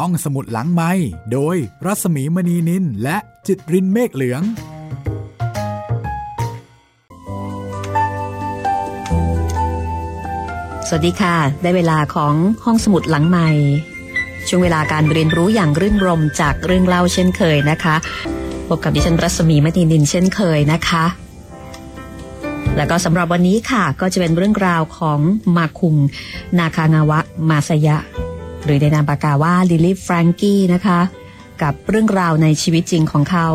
[0.00, 0.92] ห้องสมุดหลังไม้
[1.32, 3.16] โดยรัสมีมณีนินและ
[3.46, 4.42] จิตรินเมฆเหลือง
[10.88, 13.48] สวัสดีค่ะ ได้เวลาของห้องสมุดหลังใหม่
[14.48, 17.96] ช่วงเวลาการเรียนรู้อย่างรื่นรมจากเรื่องเล่าเช่นเคยนะคะ
[18.68, 21.04] พบกับดิฉันรัศมีมณีนินเช่นเคยนะคะ
[22.76, 25.20] แล้วก็สำหรับวันนี้ค่ะ ก็จะเป็นเรื่องราวของ
[25.56, 25.96] มาคุง
[26.58, 27.18] นาคางาวะ
[27.48, 27.98] มาสยะ
[28.66, 31.00] หรือในนามปากกาว่าลิลี่แฟรงกี้นะคะ
[31.62, 33.46] กับเรื่องราวในชีวิตจริงของเขา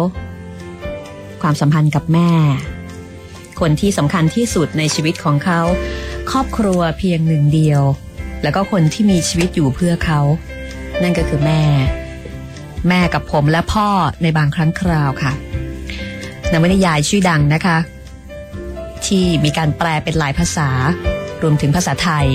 [1.41, 2.31] ความสัมพันธ์กับแม่
[3.59, 5.61] คนที่สำคัญที่สุดในชีวิตของเขา
[6.31, 7.81] ครอบครัวเพียงหนึ่งเดียว
[8.43, 10.21] แล้วก็คนที่มีชีวิตอยู่เพื่อเขา
[11.01, 11.63] นั่นก็คือแม่
[12.87, 13.87] แม่กับผมและพ่อ
[14.21, 15.33] ในบางครั้งคราวค่ะ
[16.51, 17.77] นวนิยายชื่อดังนะคะ
[19.05, 20.69] ที่มีการแปลเป็นหลายภาษา
[21.43, 22.27] รวมถึงภาษาไทย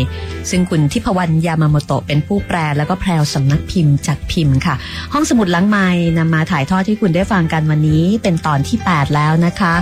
[0.50, 4.74] ซึ่งคุณทิพวรรณยามาโมโตะเป็นผู้แปลแล้วก็แพรวสำนักพิมพ์จัดพิมพ์ค่ะ
[5.12, 5.86] ห้องสมุดหลังไม้
[6.18, 9.74] นำมาถ่ายทอดที่คุณได้ฟังกันวันนี้เป็นตอนที่ 8 แล้วนะคะ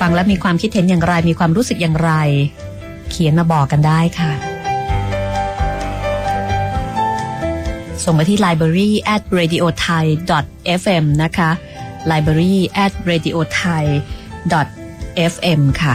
[0.00, 2.12] ฟังแล้วมีความคิดเห็นอย่างไรมีความรู้สึกอย่างไร
[3.10, 4.32] เขียนมาบอกกันได้ค่ะ
[8.04, 10.04] ส่งมาที่ library at radio thai
[10.80, 11.50] fm นะคะ
[12.10, 13.84] library at radio thai
[15.32, 15.94] fm ค่ะ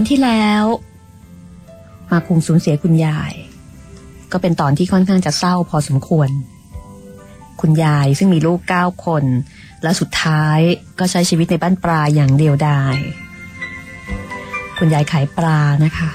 [0.00, 0.64] อนที่แล้ว
[2.10, 3.32] มาคุงสูญเสียคุณยาย
[4.32, 6.28] ก็เป็นตอนที่ค่อนข้างจะเศร้าพอสมควร
[7.60, 9.24] คุณยายซึ่งมีลูกเก้าคน
[9.82, 10.58] และสุดท้าย
[10.98, 12.96] ก็ใช้ชีวิตในบ้านปลาอย่างเดียวดาย
[14.78, 16.10] คุณยายขายปลานะคะ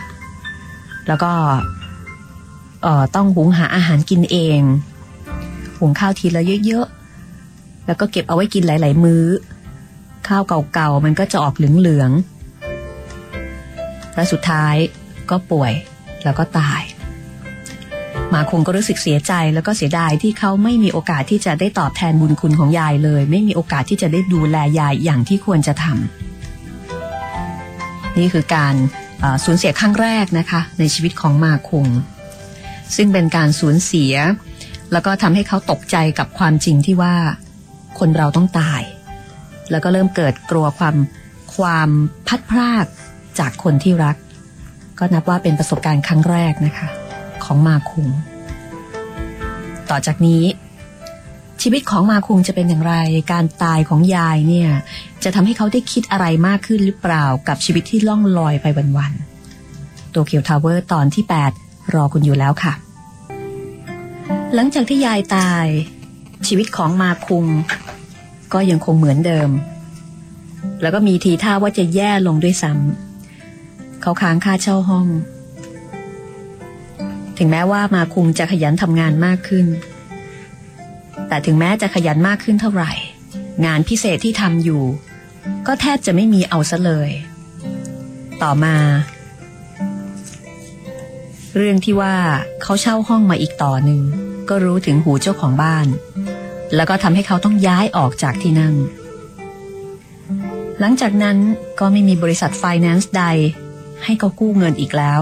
[1.07, 1.31] แล้วก็
[3.15, 4.61] ต้องหุงหาอาหารกินเอง
[5.79, 9.25] หุงข้าวทีละเยอะๆ แล้วก็เก็บเอาไว้กินหลาย ๆ มื้อ
[10.27, 12.34] ข้าวเก่าๆ มันก็จะออกเหลืองๆ
[14.15, 14.75] และสุดท้าย
[15.29, 15.73] ก็ป่วย
[16.23, 16.81] แล้วก็ตาย
[18.33, 28.75] มาคงก็รู้สึกเสียใจแล้วก็เสียดายที่เขาไม่มีโอกาสที่จะได้ตอบแทนบุญคุณของยายเลย ไม่มีโอกาสที่จะได้ดูแลยายอย่างที่ควรจะทำนี่คือการ
[29.43, 31.87] สูญเสียครั้งแรกนะคะ ในชีวิตของมาคง
[32.95, 34.13] ซึ่งเป็นการสูญเสีย
[34.91, 37.15] แล้วก็ทำให้เขาตกใจกับความจริงที่ว่า
[37.99, 38.81] คนเราต้องตาย
[39.71, 40.95] แล้วก็เริ่มเกิดกลัวความ
[41.55, 41.89] ความ
[42.27, 42.85] พัดพราก
[43.39, 44.15] จากคนที่รัก
[44.99, 46.87] ก็นับว่าเป็นประสบการณ์ครั้งแรกนะคะ
[47.43, 48.07] ของมาคุง
[49.89, 50.43] ต่อจากนี้
[51.61, 52.95] ชีวิตของมาคุงจะเป็นอย่างไร
[53.31, 54.69] การตายของยายเนี่ย
[55.23, 58.65] จะทำให้เขาได้คิดอะไรมากขึ้นหรือเปล่ากับชีวิตที่ล่องลอยไป
[58.97, 61.23] วันๆโตเกียวทาวเวอร์ตอนที่
[61.57, 62.73] 8 รอคุณอยู่แล้วค่ะ
[64.53, 65.65] หลังจากที่ยายตาย
[66.47, 67.45] ชีวิตของมาคุง
[68.53, 69.49] ก็ยังคงเหมือนเดิม
[70.81, 73.04] แล้วก็มีทีท่าว่าจะแย่ลงด้วยซ้ำ
[74.07, 75.07] เขาค้างค่าเช่าห้อง
[77.37, 79.67] ถึงแม้ว่ามาคุงจะขยันทำงานมากขึ้น
[81.27, 82.91] แต่ถึงแม้จะขยันมากขึ้นเท่าไหร่
[83.65, 84.83] งานพิเศษที่ทำอยู่
[85.67, 87.09] ก็แทบจะไม่มีเอาซะเลย
[88.43, 88.75] ต่อมา
[91.55, 92.15] เรื่องที่ว่า
[92.61, 94.01] เขาเช่าห้องมาอีกต่อหนึ่ง
[94.49, 95.87] ก็รู้ถึงหูเจ้าของบ้าน
[96.75, 98.75] แล้วก็ทำให้เขาต้องย้ายออกจากที่นั่ง
[100.79, 101.37] หลังจากนั้น
[101.79, 103.25] ก็ไม่มีบริษัทไฟแนนซ์ใด
[104.03, 105.21] ให้เขากู้เงินอีกแล้ว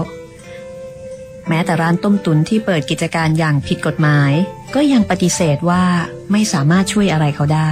[1.48, 4.32] แม้แต่ร้านต้มตุนที่เปิดกิจการอย่างผิดกฎหมาย
[4.74, 5.84] ก็ยังปฏิเสธว่า
[6.32, 7.70] ไม่สามารถช่วยอะไรเขาได้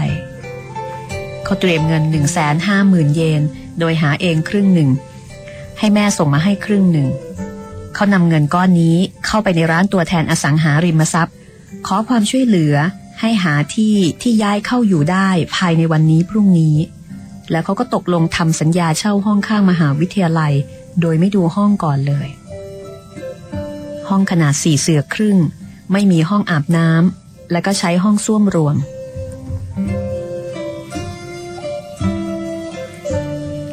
[1.45, 3.43] เขาเตรียมเงิน1นึ่งแสนห้าหมื่นเยน
[3.79, 4.91] โดยหาเองครึ่งหนึ่ง
[5.79, 7.09] ให้แม่ส่งมาให้ครึ่งหนึ่ง
[7.95, 8.97] เขานำเงินก้อนนี้
[9.27, 11.35] เข้าไปในร้านตัวแทนอสังหาริมทรัพย์
[11.87, 12.75] ขอความช่วยเหลือ
[13.21, 16.77] ให้หาที่ที่ย้ายเข้าอยู่ได้ภายในวันนี้พรุ่งนี้
[17.51, 20.53] แล้วเขาก็ตกลงทำสัญญาเช่าห้องข้างมหาวิทยาลัย
[21.01, 22.29] โดยไม่ดูห้องก่อนเลย
[24.09, 25.37] ห้องขนาดสี่เสือครึ่ง
[25.93, 28.77] ไม่มีห้องอาบน้ำและก็ใช้ห้องส้วมรวม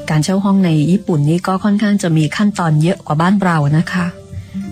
[0.09, 4.05] การเช่าห้องในญี่ปุ่นนี่ก็ค่อนข้างจะมีขั้นตอนเยอะกว่าบ้านเรานะคะ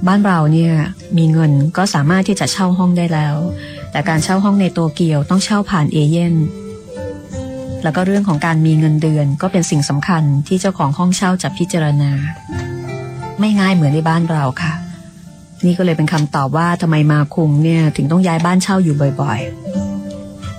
[0.07, 0.74] บ้านเราเนี่ย
[1.18, 3.38] มีเงินก็สามารถที่จะเช่าห้องได้แล้ว
[3.92, 6.36] แต่การเช่าห้องในโตเกียวต้องเช่าผ่านเอเย่น
[7.83, 12.12] แล้วก็เรื่องของการมีเงินเดือนก็เป็นสิ่งสำคัญที่เจ้าของห้องเช่าจะพิจารณา
[13.39, 14.74] ไม่ง่ายเหมือนในบ้านเราค่ะ
[15.65, 19.39] นี่ก็เลยเป็นคำตอบว่าทำไมมาคุงเนี่ยถึงต้องย้ายบ้านเช่าอยู่บ่อย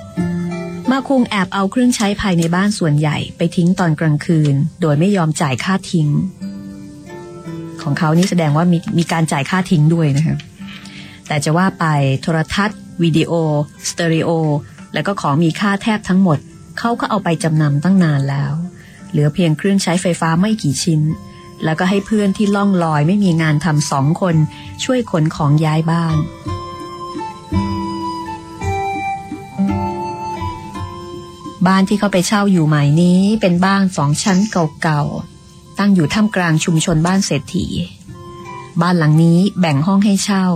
[0.07, 6.09] ๆ มาคุงแอบเอาเครื่องใช้ภายในบ้านส่วนใหญ่ไปทิ้งตอนกลางคืน โดยไม่ยอมจ่ายค่าทิ้ง
[7.83, 10.37] ของเขานี่แสดงว่ามีมีการจ่ายค่าทิ้งด้วยนะคะ
[11.27, 11.85] แต่จะว่าไป
[12.23, 13.33] โทรทัศน์วิดีโอ
[13.89, 14.31] สเตอริโอ
[14.95, 16.39] แล้วก็ของมีค่าแทบทั้งหมด
[16.79, 18.55] เขาก็เอาไปจำนำตั้งนานแล้ว
[19.11, 21.01] เหลือเพียงเครื่องใช้ไฟฟ้าไม่กี่ชิ้น
[21.65, 24.37] แล้วก็ให้เพื่อนที่ล่องลอยไม่มีงานทำสองคน
[24.85, 26.17] ช่วยขนของย้ายบ้าน
[31.67, 34.39] บ้านที่เขาไปเช่าอยู่ใหม่นี้เป็นบ้านสองชั้น
[34.83, 37.67] เก่าๆ ตั้งอยู่ท่ามกลางชุมชนบ้านเศรษฐี
[38.81, 40.47] บ้านหลังนี้แบ่งห้องให้เช่า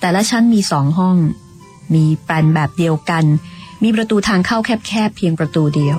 [0.00, 1.16] แต่ละชั้นมีสองห้อง
[1.94, 3.24] มีแปลนแบบเดียวกัน
[3.82, 5.98] มีประตูทางเข้าแคบๆเพียงประตูเดียว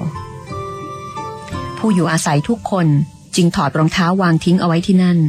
[1.77, 2.87] ผู้อยู่อาศัยทุกคน
[3.35, 5.19] จึงถอดรองเท้าวางทิ้งเอาไว้ที่นั่น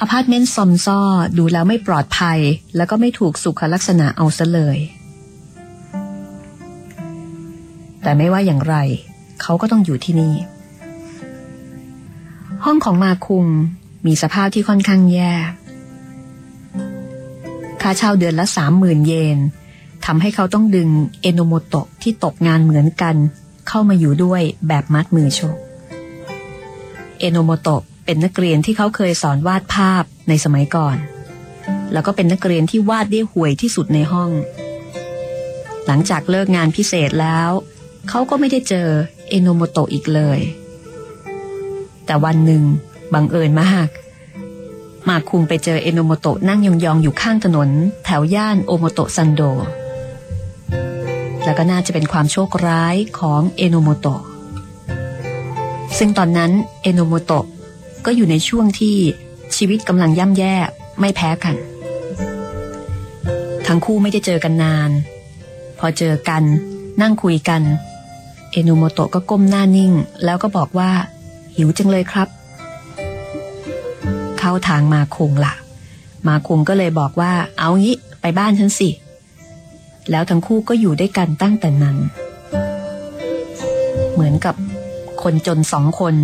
[0.00, 1.00] อพาร์ตเมนต์ซอมซ่อ
[1.38, 2.38] ดูแล้วไม่ปลอดภัย
[2.76, 4.78] แล้วก็ไม่ถูกสุขลักษณะเอาซะเลย
[8.02, 8.76] แต่ไม่ว่าอย่างไร
[9.42, 10.34] เขาก็ต้องอยู่ที่นี่
[12.64, 13.46] ห้องของมาคุง
[14.06, 15.32] มีสภาพที่ค่อนข้างแย่
[17.82, 19.38] ค่าเช่าเดือนละสามหมื่นเยน
[20.10, 20.88] ทำให้เขาต้องดึง
[21.22, 23.16] เอโนโมโตะที่ตกงานเหมือนกัน
[23.68, 25.56] เข้ามาอยู่ด้วยแบบมัดมือชก
[27.20, 30.96] เอโนโมโตะเป็นนักเรียนที่เขาเคยสอนวาดภาพในสมัยก่อน
[31.92, 34.30] แล้วก็เป็นนักเรียนที่วาดได้ห่วยที่สุดในห้อง
[35.86, 37.48] หลังจากเลิกงานพิเศษแล้ว
[38.08, 38.88] เขาก็ไม่ได้เจอ
[39.30, 40.40] เอโนโมโตะอีกเลย
[42.06, 42.62] แต่วันหนึ่ง
[43.14, 43.88] บังเอิญมาก
[45.08, 47.68] มาคุงไปเจอเอโนโมโตะนั่งยองๆอยู่ข้างถนน
[48.04, 49.42] แถวย่านโอโมเตะซันโด
[51.44, 54.22] แล้วก็น่าจะเป็นความโชคร้ายของเอโนโมโตะ
[55.98, 57.46] ซึ่งตอนนั้นเอโนโมโตะ
[58.06, 58.96] ก็อยู่ในช่วงที่
[59.56, 60.54] ชีวิตกำลังย่ำแย่
[61.00, 61.54] ไม่แพ้กัน
[63.66, 64.90] ทั้งคู่ไม่ได้เจอกันนาน
[65.78, 66.42] พอเจอกัน
[67.02, 67.62] นั่งคุยกัน
[68.52, 69.92] เอโนโมโตะก็ก้มหน้านิ่ง
[70.24, 70.90] แล้วก็บอกว่า
[71.56, 72.28] หิวจังเลยครับ
[74.38, 75.54] เข้าทางมาคงละ
[76.28, 78.90] มาคงก็เลยบอกว่าเอางี้ไปบ้านฉันสิ
[80.10, 81.96] แล้วทั้งคู่ก็อยู่ด้วยกันตั้งแต่นั้น
[84.14, 84.54] เหมือนกับ
[85.22, 86.14] คนจนสองคน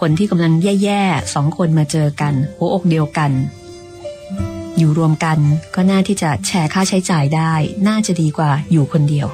[0.00, 0.52] คนที่กำลัง
[0.82, 3.30] แย่ๆสองคนมาเจอกัน หัวอกเดียวกัน
[4.78, 5.38] อยู่รวมกัน
[5.74, 7.52] ก็น่าที่จะแชร์ค่าใช้จ่ายได้
[7.88, 9.28] น่าจะดีกว่าอยู่คนเดียว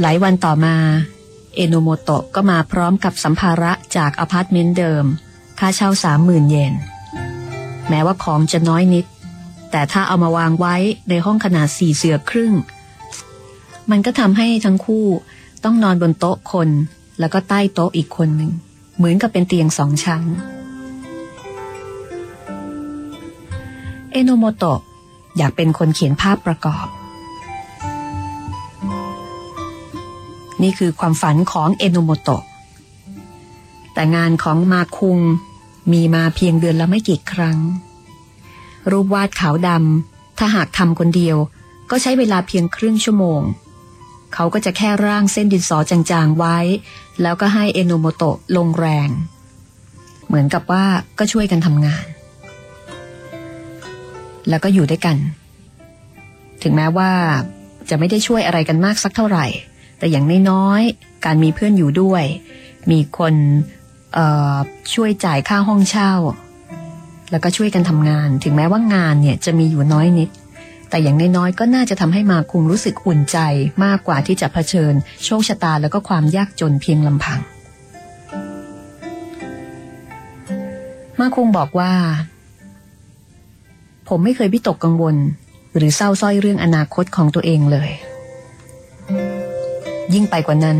[0.00, 0.76] หลายวันต่อมา
[1.56, 5.04] เอโนโมโตะก็มาพร้อมกับสัมภาระจากอพาร์ตเมนต์เดิม
[5.58, 6.74] ค่าเช่าสามหมื่นเยน
[7.88, 9.06] แม้ว่าของจะน้อยนิด
[9.76, 10.76] แต่ถ้าเอามาวางไว้
[11.10, 12.52] ในห้องขนาดสี่เสื่อครึ่ง
[13.90, 15.06] มันก็ทำให้ทั้งคู่
[15.64, 16.68] ต้องนอนบนโต๊ะคน
[17.20, 18.52] แล้วก็ใต้โต๊ะอีกคนหนึ่ง
[18.96, 20.22] เหมือนกับเป็นเตียงสองชั้น
[24.12, 24.80] เอโนโมโตะ
[25.36, 26.86] อยากเป็นคนเขียนภาพประกอบ
[30.62, 32.42] นี่คือความฝันของเอโนโมโตะ
[33.94, 35.18] แต่งานของมาคุง
[35.92, 37.58] มีมาเพียงเดือนละไม่กี่ครั้ง
[38.90, 41.36] รูปวาดขาวดำถ้าหากทำคนเดียว
[41.90, 43.40] ก็ใช้เวลาเพียงครึ่งชั่วโมง
[44.34, 46.56] เขาก็จะแค่ร่างเส้นดินสอจางๆไว้
[47.22, 49.08] แล้วก็ให้เอโนโมโตะลงแรง
[50.26, 50.84] เหมือนกับว่า
[51.18, 52.04] ก็ช่วยกันทำงาน
[54.48, 55.16] แล้วก็อยู่ด้วยกัน
[56.62, 57.10] ถึงแม้ว่า
[57.88, 59.46] จะไม่ได้ช่วยอะไรกันมากสักเท่าไหร่
[59.98, 62.24] แต่อย่างน้อยๆการมีเพื่อนอยู่ด้วย
[62.90, 63.34] มีคน
[64.94, 66.12] ช่วยจ่ายค่าห้องเช่า
[67.30, 70.28] แล้วก็ช่วยกันทำงาน ถึงแม้ว่างานเนี่ยจะมีอยู่น้อยนิด
[70.90, 73.38] แต่อย่างน้อยๆก็น่าจะทำให้มาคุงรู้สึกอุ่นใจ
[73.84, 74.94] มากกว่าที่จะเผชิญ
[75.24, 77.40] โชคชะตาแล้วก็ความยากจนเพียงลำพัง
[81.20, 81.92] มาคุงบอกว่า
[84.08, 85.16] ผมไม่เคยวิตกกังวล
[85.76, 87.90] หรือเศร้าส้อยเรื่องอนาคตของตัวเองเลย
[90.14, 90.78] ยิ่งไปกว่านั้น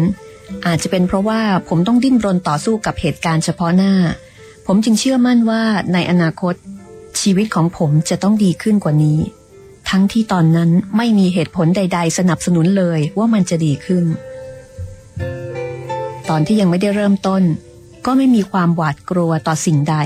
[0.67, 3.93] อาจจะเป็นเพราะว่าผมต้องดิ้นรนต่อสู้กับเหตุการณ์เฉพาะหน้า
[4.67, 6.55] ผมจึงเชื่อมั่นว่าในอนาคต
[7.21, 9.19] ชีวิตของผมจะต้องดีขึ้นกว่านี้
[9.91, 14.05] ทั้งที่ตอนนั้นไม่มีเหตุผลใด ๆ สนับสนุนเลยว่ามันจะดีขึ้น
[16.29, 17.43] ตอนที่ยังไม่ได้เริ่มต้น
[18.07, 19.97] ก็ไม่มีความหวาดกลัวต่อสิ่งใด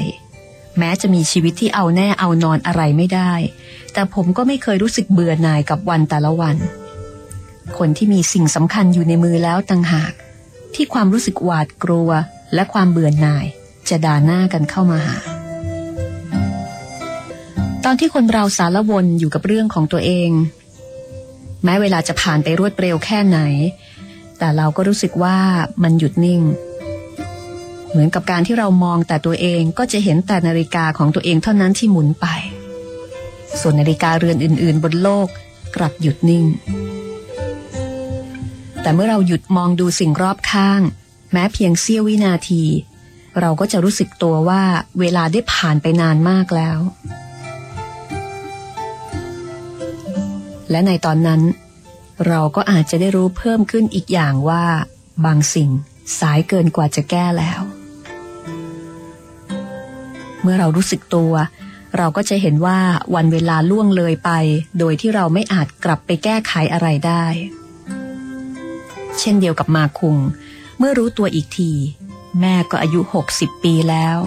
[0.79, 3.33] แม้จะมีชีวิตที่เอาแน่เอานอนอะไรไม่ได้
[3.93, 6.57] แต่ผมก็ไม่เคยรู้สึกเบื่อหน่ายกับวันแต่ละวัน
[7.79, 10.13] คนที่มีสิ่งสำคัญอยู่ในมือแล้วต่างหาก
[10.75, 12.11] ที่ความรู้สึกหวาดกลัว
[12.55, 13.47] และความเบื่อหน่าย
[13.89, 15.17] จะด่าหน้ากันเข้ามาหา
[17.85, 20.31] ตอนที่คนเราสารวนอยู่กับเรื่องของตัวเอง
[21.65, 23.39] แม้เวลาจะผ่านไปรวดเร็วแค่ไหน
[24.39, 25.37] แต่เราก็รู้สึกว่า
[25.83, 26.43] มันหยุดนิ่ง
[27.91, 32.27] เหมือนกับการที่เรามองแต่ตัวเองก็จะเห็นแต่นาฬิกาของตัวเองเท่านั้นที่หมุนไป
[33.61, 35.29] ส่วนนาฬิกาเรือนอื่น ๆ บนโลก
[35.77, 36.45] กลับหยุดนิ่ง
[38.83, 40.81] แต่เมื่อเราหยุดมองดูสิ่งรอบข้าง
[41.33, 42.65] แม้เพียงเสี้ยววินาที
[43.41, 44.63] เราก็จะรู้สึกตัวว่า
[45.01, 46.79] เวลาได้ผ่านไปนานมากแล้ว
[50.71, 51.41] และในตอนนั้น
[52.27, 54.65] เราก็อาจจะได้รู้เพิ่มขึ้นอีกอย่างว่า
[55.25, 55.71] บางสิ่ง
[56.21, 57.61] สายเกินกว่าจะแก้แล้ว
[60.43, 61.33] เมื่อเรารู้สึกตัว
[61.99, 62.79] เราก็จะเห็นว่า
[63.15, 64.31] วันเวลาล่วงเลยไป
[64.79, 67.25] โดยที่เราไม่อาจกลับไปแก้ไขอะไรได้
[69.19, 70.17] เช่นเดียวกับมาคุง
[70.79, 71.73] เมื่อรู้ตัวอีกที
[72.41, 73.01] แม่ก็อายุ
[73.33, 74.19] 60 ปีแล้ว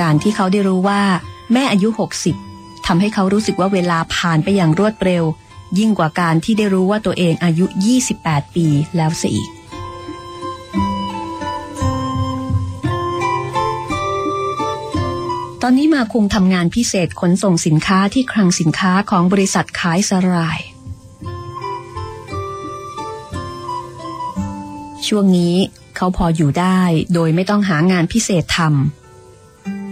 [0.00, 1.02] การที่เขาได้รู้ว่า
[1.52, 1.88] แม่อายุ
[2.38, 5.24] 60ทำให้เขารู้สึกว่าเวลาผ่านไปอย่างรวดเร็ว
[5.78, 7.66] ยิ่งกว่าการที่ได้รู้ว่าตัวเองอายุ
[8.10, 9.50] 28 ปีแล้วเสียอีก
[15.62, 20.60] ตอนนี้มาคุงทำงานพิเศษขนส่งสินค้าที่คลังสินค้าของบริษัทขายสลาย
[25.06, 25.56] ช่วงนี้
[25.96, 26.80] เขาพออยู่ได้
[27.14, 28.58] โดยไม่ต้องหางานพิเศษท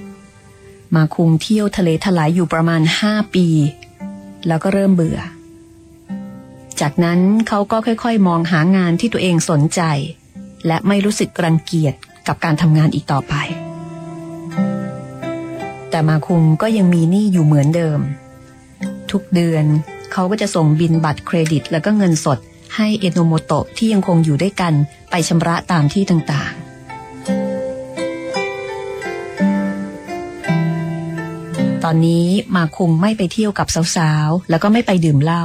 [0.00, 3.46] ำมาคุงเที่ยวทะเลทลายอยู่ประมาณห้าปี
[4.46, 5.20] แล้วก็เริ่มเบื่อ
[6.80, 9.80] จากนั้นเขาก็ค่อยๆ มองหางานที่ตัวเองสนใจ
[10.66, 11.94] และไม่รู้สึกรังเกียจ
[12.26, 13.34] กับการทำงานอีกต่อไป
[15.90, 18.00] แต่มาคุงก็ยังมีหนี้อยู่เหมือนเดิม
[19.10, 19.64] ทุกเดือน
[20.12, 22.38] เขาก็จะส่งบินบัตรเครดิตแล้วก็เงินสด
[22.76, 24.74] ให้เอโนโมโตะที่ยังคงอยู่ด้วยกัน
[25.10, 26.64] ไปชำระตามที่ต่างๆ
[31.84, 32.26] ตอนนี้
[32.56, 33.66] มาคุงไม่ไปเที่ยวกับ
[33.96, 35.44] สาวๆ แล้วก็ไม่ไปดื่มเหล้า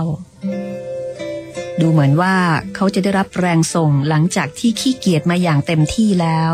[1.79, 2.35] ดูเหมือนว่า
[2.75, 6.51] เขาจะได้รับแรงส่งหลังจากที่ขี้เกียจมาอย่างเต็มที่แล้ว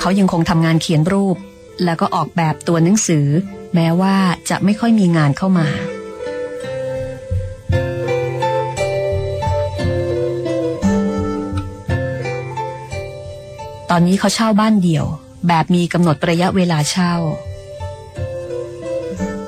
[0.00, 1.36] เขายังคงทำงานเขียนรูป
[1.84, 3.26] แล้วก็ออกแบบตัวหนังสือ
[3.74, 4.16] แม้ว่า
[4.50, 5.68] จะไม่ค่อยมีงานเข้ามา
[14.00, 15.06] อนนี้เขาเช่าบ้านเดี่ยว
[15.48, 17.14] แบบมีกำหนดระยะเวลาเช่า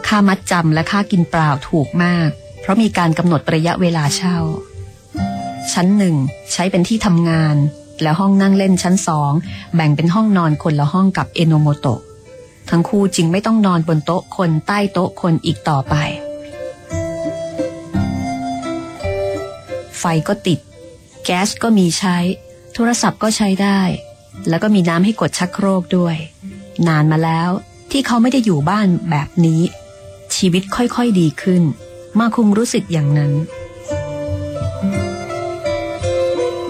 [0.06, 2.28] ค่ามัดจำและค่ากินเปล่าถูกมาก
[2.60, 4.38] เพราะมีการกำหนดระยะเวลาเช่า
[5.72, 6.16] ชั้นหนึ่ง
[6.52, 7.56] ใช้เป็นที่ทำงาน
[8.02, 9.32] และห้องนั่งเล่นชั้นสอง
[9.74, 12.00] แบ่งเป็นห้องนอนคนละห้องกับเอโนโมโตะ
[12.70, 15.94] ทั้งคู่จึงไม่ต้องนอนบนโต๊ะคนใต้โต๊ะคนอีกต่อไป
[19.98, 20.58] ไฟก็ติด
[21.24, 22.16] แก๊สก็มีใช้
[22.74, 23.80] โทรศัพท์ก็ใช้ได้
[24.48, 26.16] แล้วก็มีน้ำให้กดชักโครกด้วย
[26.88, 27.50] นานมาแล้ว
[27.90, 29.62] ที่เขาไม่ได้อยู่บ้านแบบนี้
[30.36, 31.62] ชีวิตค่อยๆดีขึ้น
[32.18, 33.32] มาคุงรู้สึกอย่างนั้น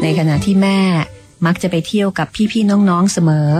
[0.03, 0.81] ในขณะที่แม่
[1.47, 3.51] มักจะไปเที่ยวกับพี่ๆน้องๆเสมอ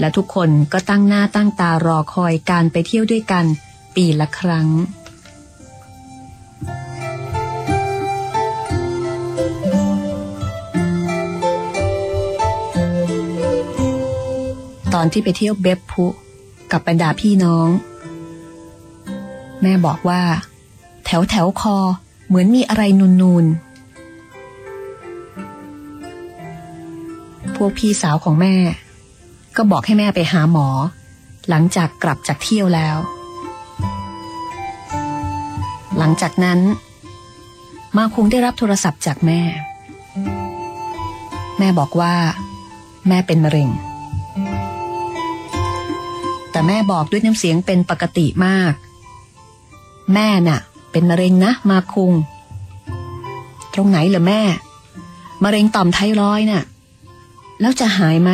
[0.00, 3.44] และทุกคนก็ตั้งหน้าตั้งตารอคอยการไปเที่ยวด้วยกัน
[3.96, 4.68] ปีละครั้ง
[15.00, 16.06] อนที่ไปเที่ยวเบฟพุ
[16.72, 17.68] กับบรรดาพี่น้อง
[19.62, 20.22] แม่บอกว่า
[21.04, 21.76] แถวแถวคอ
[22.26, 22.82] เหมือนมีอะไร
[23.22, 23.54] นูนๆ
[27.56, 28.54] พวกพี่สาวของแม่
[29.56, 30.68] ก็บอกให้แม่ไปหาหมอ
[31.48, 32.96] หลังจากกลับจากเที่ยวแล้ว
[35.98, 36.58] หลังจากนั้น
[37.96, 39.40] มาคงได้รับโทรศัพท์จากแม่
[41.58, 42.14] แม่บอกว่า
[43.08, 43.70] แม่เป็นมะเร็ง
[46.60, 48.72] แต่แม่บอกด้วยน้ำเสียงเป็นปกติมาก
[50.14, 50.60] แม่น่ะ
[50.92, 52.12] เป็นมะเร็งนะมาคุง
[53.74, 54.42] ตรงไหนเหรอแม่
[55.44, 56.64] มะเร็งต่อมไทรอยน่ะ
[57.60, 58.30] แล้วจะหายไหม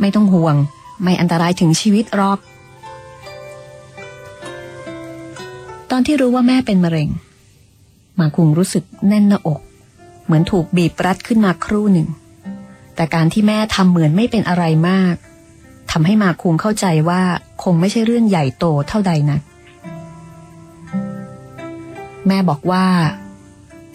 [0.00, 0.56] ไม่ต้องห่วง
[1.02, 2.38] ไม่อันตรายถึงชีวิตหรอก
[5.90, 7.08] ตอนที่รู้ว่าแม่เป็นมะเร็ง
[8.20, 9.60] มาคุงรู้สึกแน่นหน้าอก
[10.24, 12.08] เหมือนถูกบีบรัดขึ้นมาครู่หนึ่ง
[12.94, 15.16] แต่การที่แม่ทำเหมือนไม่เป็นอะไรมาก
[15.96, 17.22] ทำให้มาคุงเข้าใจว่า
[17.62, 19.40] คงไม่ใช่เรื่องใหญ่โตเท่าใดนะัก
[22.26, 22.84] แม่บอกว่า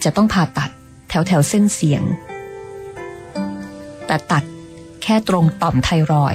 [0.04, 0.70] จะต้องผ่าตัด
[1.08, 2.02] แถวแถวเส้นเสียง
[4.06, 4.44] แต่ตัด
[5.02, 6.34] แค่ตรงต่อมไทรอย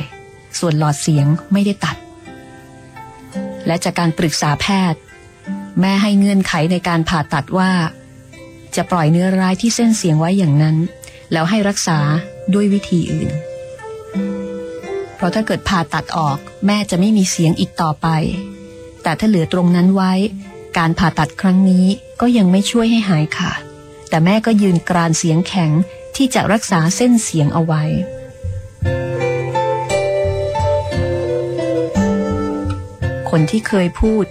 [0.59, 1.97] ส่วนหลอดเสียงไม่ได้ตัด
[3.67, 4.99] และจากการปรึกษาแพทย์
[5.81, 7.71] แม่ให้เงื่อนไขในการผ่าตัดว่า
[8.75, 10.77] จะปล่อยเนื้อร้ายที่เส้นเสียงไว้อย่างนั้น
[11.31, 11.99] แล้วให้รักษา
[12.53, 13.31] ด้วยวิธีอื่น
[15.15, 18.07] เพราะถ้าเกิดผ่าตัดออกแม่จะไม่มีเสียงอีกต่อไป
[19.03, 20.13] แต่ถ้าเหลือตรงนั้นไว้
[20.77, 21.85] การผ่าตัดครั้งนี้
[22.21, 23.61] ก็ยังไม่ช่วยให้หายขาด
[24.09, 25.71] แต่แม่ก็ยืนกรานเสียงแข็ง
[26.15, 27.83] ที่จะรักษาเส้นเสียงเอาไว้
[33.29, 34.25] คนที่เคยพูด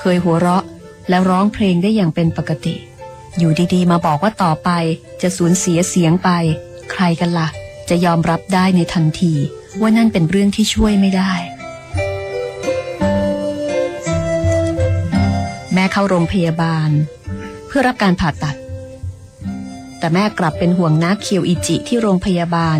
[0.00, 0.64] เคยหัวเราะ
[1.08, 2.74] แล้วร้องเพลงได้อย่างเป็นปกติ
[3.38, 4.70] อยู่ดีๆ มาบอกว่าต่อไป
[5.22, 6.30] จะสูญเสียเสียงไป
[6.92, 7.48] ใครกันละ่ะ
[7.88, 9.34] จะยอมรับได้ในทันที
[9.80, 11.32] ว่านั่นเป็นเรื่องที่ช่วยไม่ได้
[15.74, 16.90] แม่เข้าโรงพยาบาล
[17.66, 18.56] เพื่อรับการผ่าตัด
[19.98, 22.78] แต่แม่กลับเป็นห่วงนักเคียวอิจิที่โรงพยาบาล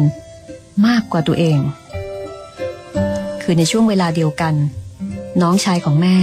[0.87, 1.59] มากกว่าตัวเอง
[3.43, 4.55] คือในช่วงเวลาเดียวกัน
[5.43, 6.17] น้องชายของแม่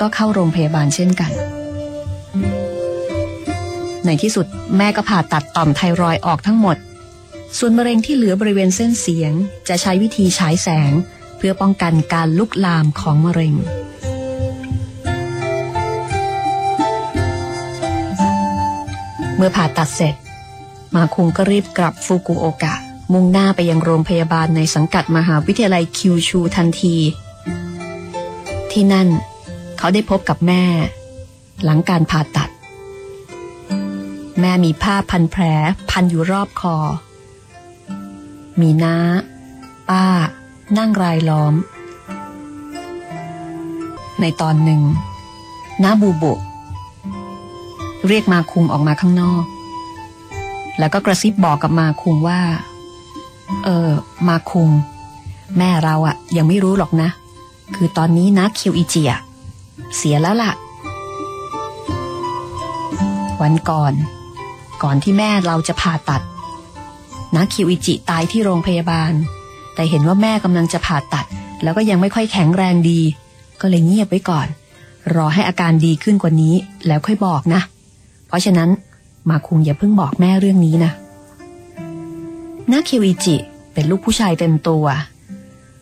[0.00, 1.32] ก็เข้าโรงพยาบาลเช่นกัน
[4.06, 4.46] ในที่สุด
[4.78, 6.76] แม่ก็ผ่าตัดต่อมไทรอยออกทั้งหมด
[7.58, 9.32] ส่วนมะเร็งที่เหลือบริเวณเส้นเสียง
[9.68, 10.92] จะใช้วิธีฉายแสง
[11.36, 13.54] เพื่อป้องกันการลุกลามของมะเร็ง
[19.36, 20.14] เมื่อผ่าตัดเสร็จ
[20.94, 22.74] มาคุงก็รีบกลับฟุกุโอกะ
[23.12, 26.96] มุ่งหน้าไปยังโรงพยาบาลในสังกัดมหาวิทยาลัยคิวชูทันที
[28.70, 29.08] ที่นั่น
[29.78, 30.64] เขาได้พบกับแม่
[31.64, 32.50] หลังการผ่าตัด
[34.40, 35.42] แม่มีผ้าพันแผล
[35.90, 36.76] พันอยู่รอบคอ
[38.60, 38.96] มีน้า
[39.88, 40.04] ป้า
[40.78, 41.54] นั่งรายล้อม
[44.20, 44.82] ในตอนหนึ่ง
[45.82, 46.32] น้าบูบุ
[48.06, 49.44] เรียกมาคุงออกมาข้างนอก
[50.78, 52.40] แล้วก็กระซิบบอกกับมาคุงว่า
[53.64, 53.90] เออ
[54.28, 54.68] มาคุง
[55.58, 57.08] แม่เราอะยังไม่รู้หรอกนะ
[57.74, 59.20] คือตอนนี้นะคิวอิจิอะ
[59.96, 60.52] เสียแล้วล่ะ
[63.42, 63.92] วันก่อน
[64.82, 66.22] ก่อนที่แม่เราจะผ่าตัด
[67.34, 69.12] นะคิวอิจิตายที่โรงพยาบาล
[69.74, 71.26] แต่เห็นว่าแม่กำลังจะผ่าตัด
[71.62, 73.00] แล้วก็ยังไม่ค่อยแข็งแรงดี
[73.60, 74.46] ก็เลยเงียบไว้ก่อน
[75.14, 76.54] รอให้อาการดีขึ้นกว่านี้
[76.86, 77.60] แล้วค่อยบอกนะ
[78.26, 78.70] เพราะฉะนั้น
[79.30, 80.92] มาคุงอย่าเพิ่งบอกแม่เรื่องนี้นะ
[82.70, 83.36] นาคิวอิจิ
[83.72, 84.84] เป็นลูกผู้ชายเต็มตัว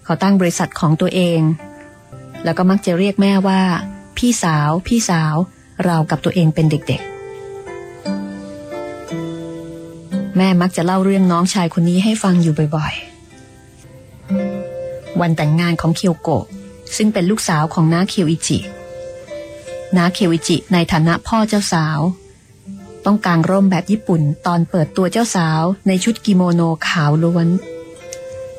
[0.04, 1.40] เขาตั้งบริษัทของตัวเอง
[2.44, 3.60] แล้วก็มักจะเรียกแม่ว่า
[4.16, 5.34] พี่สาว พี่สาว
[5.84, 7.13] เรากับตัวเองเป็นเด็กๆ
[10.36, 16.44] แม่มักจะเล่าเรื่องน้องชายคนนี้ให้ฟังอยู่บ่อยๆ วันแต่งงานของเคียวโกะ
[16.96, 18.58] ซึ่งเป็นลูกสาวของน้าเคียวอิจิ
[19.96, 21.98] น้าเคียวอิจิในฐานะพ่อเจ้าสาว
[23.06, 27.48] ต้องการร่มแบบญี่ปุ่นตอนเปิดตัวเจ้าสาวในชุดกิโมโนขาวล้วน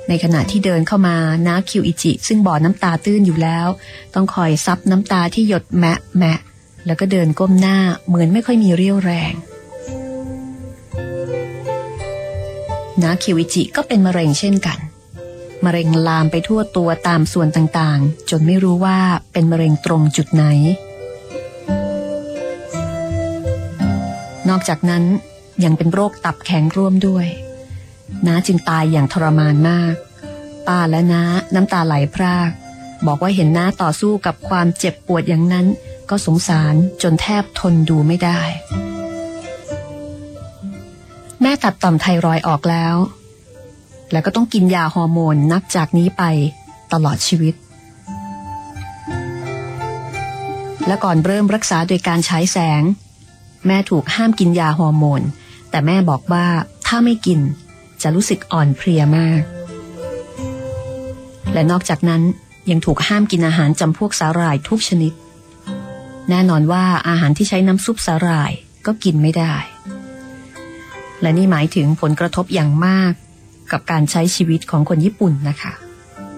[0.07, 3.67] ในขณะที่เดินเข้ามาน้าเคียวอิจิ ซึ่งบ่อน้ำตาตื้นอยู่แล้ว
[4.13, 6.39] ต้องคอยซับน้ำตาที่หยดแมะแมะ
[6.85, 9.33] แล้วก็เดินก้มหน้าเหมือนไม่ค่อยมีเรี่ยวแรง
[13.01, 14.79] นาคิวิจิก็เป็นมะเร็งเช่นกัน
[15.65, 18.99] มะเร็งลามไปทั่วตัวตามส่วนต่างๆ จนไม่รู้ว่า
[19.31, 20.43] เป็นมะเร็งตรงจุดไหน
[24.49, 25.03] นอกจากนั้น
[25.63, 27.27] ยังเป็นโรคตับแข็งร่วมด้วย
[28.27, 29.95] น้าจึงตายอย่างทรมานมาก
[30.67, 32.51] ป้าและน้าน้ำตาไหลพราก
[33.05, 35.67] บอกว่าเห็นน้าต่อสู้กับความเจ็บปวดอย่างนั้น
[36.09, 38.41] ก็สงสารจนแทบทนดูไม่ได้
[41.41, 42.95] แม่ตัดต่อมไทรอยออกแล้ว
[44.11, 46.23] แล้วก็ต้องกินยาฮอร์โมนนับจากนี้ไป
[46.93, 47.53] ตลอดชีวิต
[50.87, 52.83] และก่อนเริ่มรักษาโดยการใช้แสง
[53.67, 55.21] แม่ถูกห้ามกินยาฮอร์โมน
[55.69, 56.45] แต่แม่บอกว่า
[56.87, 57.39] ถ้าไม่กิน
[58.01, 59.41] จะรู้สึกอ่อนเพลียมาก
[61.53, 62.21] และนอกจากนั้น
[62.69, 65.13] ยังถูกห้ามกินอาหารจำพวกสาหร่ายทุกชนิด
[66.29, 68.51] แน่นอนว่าอาหารที่ใช้น้ำซุปสาหร่าย
[68.85, 69.53] ก็กินไม่ได้
[71.21, 73.11] และนี่หมายถึงผลกระทบอย่างมาก
[73.71, 75.73] กับการใช้ชีวิตของคนญี่ปุ่นนะคะ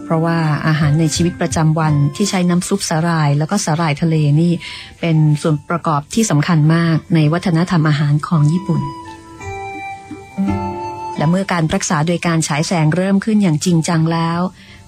[0.03, 0.37] เพราะว่า
[0.67, 4.51] อาหารในชีวิตประจำวันที่ใช้น้ำซุปสาหร่าย แล้วก็สาหร่ายทะเลนี่
[4.99, 8.81] เป็นส่วนประกอบที่สำคัญมากในวัฒนธรรมอาหารของญี่ปุ่น
[11.17, 14.39] และเมื่อการรักษาโดยการฉายแสงเริ่มขึ้นอย่างจริงจังแล้ว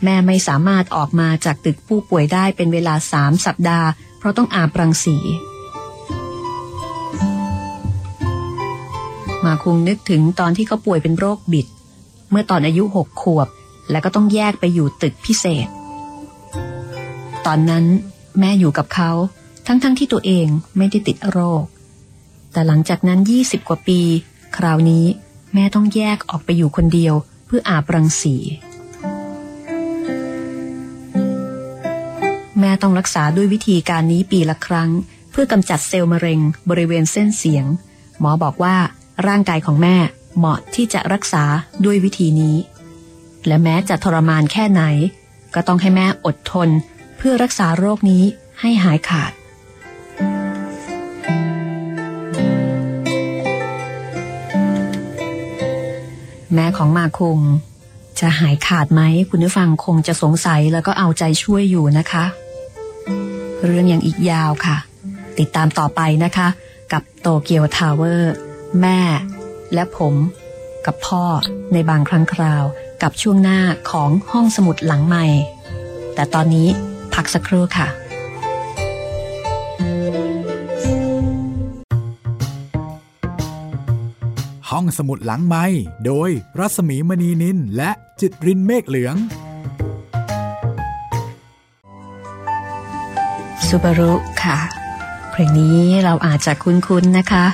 [0.03, 3.87] แม่ไม่สามารถออกมาจากตึกผู้ป่วยได้เป็นเวลาสามสัปดาห์
[4.19, 5.17] เพราะต้องอาบรังสี
[9.45, 11.67] มาคุงนึกถึงตอนที่เขาป่วยเป็นโรคบิด
[12.29, 13.47] เมื่อตอนอายุหกขวบ
[13.91, 15.67] และก็ต้องแยกไปอยู่ตึกพิเศษ
[17.45, 17.85] ตอนนั้น
[18.39, 19.11] แม่อยู่กับเขา
[19.67, 20.47] ทั้งๆทที่ตัวเอง
[20.77, 21.63] ไม่ได้ติดโรค
[22.51, 23.99] แต่หลังจากนั้นยี่สิบกว่าปี
[24.57, 25.05] คราวนี้
[25.53, 27.13] แม่ต้องแยกออกไปอยู่คนเดียว
[27.45, 28.35] เพื่ออาบรังสี
[32.59, 34.89] แม่ต้องรักษาด้วยวิธีการนี้ปีละครั้ง
[35.31, 37.65] เพื่อกำจัดเซลล์มะเร็งบริเวณเส้นเสียง
[38.19, 38.75] หมอบอกว่า
[39.27, 39.95] ร่างกายของแม่
[40.37, 41.43] เหมาะที่จะรักษา
[41.85, 42.55] ด้วยวิธีนี้
[43.47, 44.83] และแม้จะทรมานแค่ไหน
[45.55, 46.69] ก็ต้องให้แม่อดทน
[47.17, 48.23] เพื่อรักษาโรคนี้
[48.61, 49.31] ให้หายขาด
[56.53, 57.39] แม่ของมาคง
[58.19, 62.25] จะหายขาดไหมคุณผู้ฟังคงจะสงสัยแล้วก็เอาใจช่วยอยู่นะคะ
[63.65, 64.77] เรื่องยังอีกยาวค่ะ
[65.39, 66.47] ติดตามต่อไปนะคะ
[66.93, 68.35] กับโตเกียวทาวเวอร์
[68.81, 68.99] แม่
[69.73, 70.15] และผม
[70.85, 71.23] กับพ่อ
[71.73, 72.63] ในบางครั้งคราว
[73.01, 73.59] กับช่วงหน้า
[73.91, 75.25] ของห้องสมุดหลังใหม่
[76.15, 76.67] แต่ตอนนี้
[77.13, 77.87] พักสักครู่ค่ะ
[84.69, 85.65] ห้ห้องสมุดหลังไม้
[86.05, 86.29] โดย
[86.59, 89.15] รัสมีมณีนินและจิตรินเมฆเหลือง
[93.67, 94.57] ซูบารุค่ะ
[95.31, 97.45] เพลงนี้เราอาจจะคุ้นๆนะคะ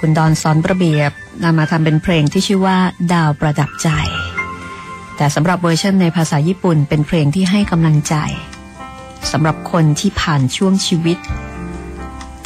[0.00, 1.10] คุณดอนสอนประเบียบ
[1.44, 2.78] นำมาทำเป็นเพลงที่ชื่อว่า
[3.12, 3.88] ดาวประดับใจ
[5.16, 8.14] แต่สำหรับเวอร์ชันในภาษาญี่ปุ่นเป็นเพลงที่ให้กำลังใจ
[9.30, 11.18] สำหรับคนที่ผ่านช่วงชีวิต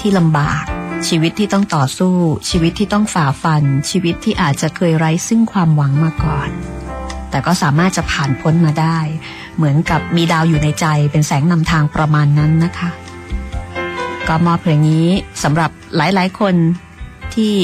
[0.01, 0.63] ที่ลำบาก
[1.09, 2.15] ชีวิตที่ต้องต่อสู้
[2.51, 6.51] ชีวิตที่ต้องฝ่าฟัน ชีวิตที่อาจจะเคยไร้ซึ่งความหวังมาก่อน
[7.31, 8.99] แต่ก็สามารถจะผ่านพ้นมาได้
[9.57, 12.91] เหมือนกับมีดาวอยู่ในใจเป็นแสงนำทางประมาณนั้นนะคะ
[14.29, 15.07] ก็มอบเพลงนี้
[15.43, 16.55] สำหรับหลายๆ คน
[17.37, 17.55] ที่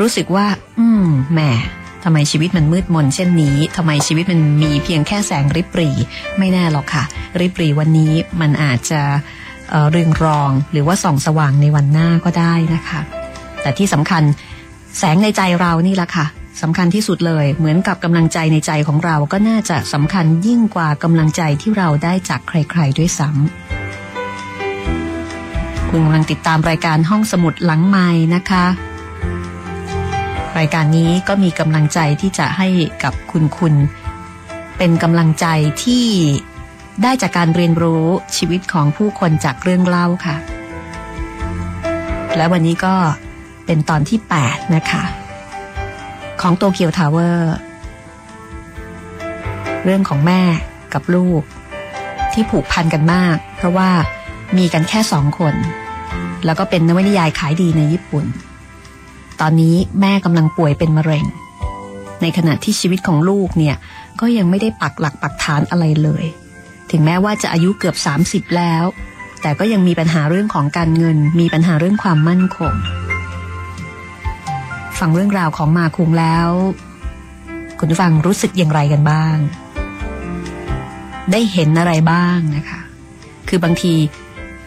[0.00, 0.46] รู้สึกว่า
[0.78, 1.40] อืมแหม
[2.04, 5.96] ทำไมชีวิตมันมืดมนเช่นนี้ทำไมชีวิตมันมีเพียงแค่แสงริบหรี่
[6.38, 7.04] ไม่แน่หรอกค่ะ
[7.40, 9.02] ริบหรี่วันนี้มันอาจจะ
[9.90, 13.00] เรืองรองหรือว่าส่องสว่างในวันหน้าก็ได้นะคะ
[13.62, 14.22] แต่ที่สำคัญ
[14.98, 16.26] แสงในใจเรานี่แหละค่ะ
[16.62, 28.64] สำคัญที่สุดเลยเหมือนกับกำลังใจในใจของเราก็น่าจะสำคัญยิ่งกว่ากำลังใจที่เราได้จากใคร ๆ ด้วยซ้ำคุณกำลังติดตามรายการห้องสมุดหลังไม้นะคะ
[30.58, 32.68] รายการนี้ก็มีกำลังใจที่จะให้
[33.04, 33.74] กับคุณคุณ
[34.78, 35.46] เป็นกำลังใจ
[35.84, 36.06] ที่
[37.02, 38.04] ได้จากการเรียนรู้
[38.36, 40.36] ชีวิตของผู้คนจากเรื่องเล่าค่ะ
[42.36, 42.94] และวันนี้ก็
[43.66, 45.04] เป็นตอนที่ 8 นะคะ
[46.40, 47.54] ของโตเกียวทาวเวอร์
[49.84, 50.42] เรื่องของแม่
[50.94, 51.42] กับลูก
[52.32, 53.90] ที่ผูกพันกันมาก เพราะว่า
[54.56, 55.54] มีกันแค่สองคน
[56.44, 58.24] แล้วก็เป็นนวนิยายขายดีในญี่ปุ่น
[59.40, 61.24] ตอนนี้แม่กำลังป่วยเป็นมะเร็ง
[62.22, 63.76] ในขณะที่ชีวิตของลูกเนี่ย
[64.20, 66.24] ก็ยังไม่ได้ปักหลักปักฐานอะไรเลย
[66.90, 68.84] ถึงแม้ว่าจะอายุเกือบ 30 แล้ว
[69.42, 72.74] แต่ก็ยังมีปัญหาเรื่องของการเงิน มีปัญหาเรื่องความมั่นคง
[74.98, 76.48] ฟังเรื่องราวของมาคุงแล้ว
[77.78, 79.36] คุณผู้ฟังรู้สึกอย่างไรกันบ้าง
[81.32, 82.80] ได้เห็นอะไรบ้างนะคะ
[83.48, 83.94] คือบางที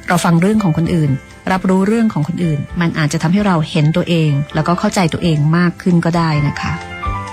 [0.07, 1.11] เราฟังเรื่องของคนอื่น
[1.51, 6.73] รับรู้เรื่องของคนอื่น มันอาจจะทำให้เราเห็นตัวเอง แล้วก็เข้าใจตัวเองมากขึ้นก็ได้นะคะ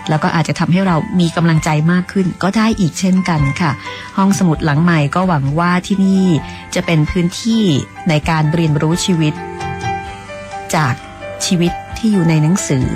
[0.08, 3.72] แล้วก็อาจจะทำให้เรามีกำลังใจมากขึ้นก็ได้อีกเช่นกันค่ะ
[4.16, 6.26] ห้องสมุดหลังใหม่ก็หวังว่าที่นี่
[6.74, 7.62] จะเป็นพื้นที่
[8.08, 9.34] ในการเรียนรู้ชีวิต
[10.74, 10.94] จาก
[11.46, 12.86] ชีวิตที่อยู่ในหนังสือ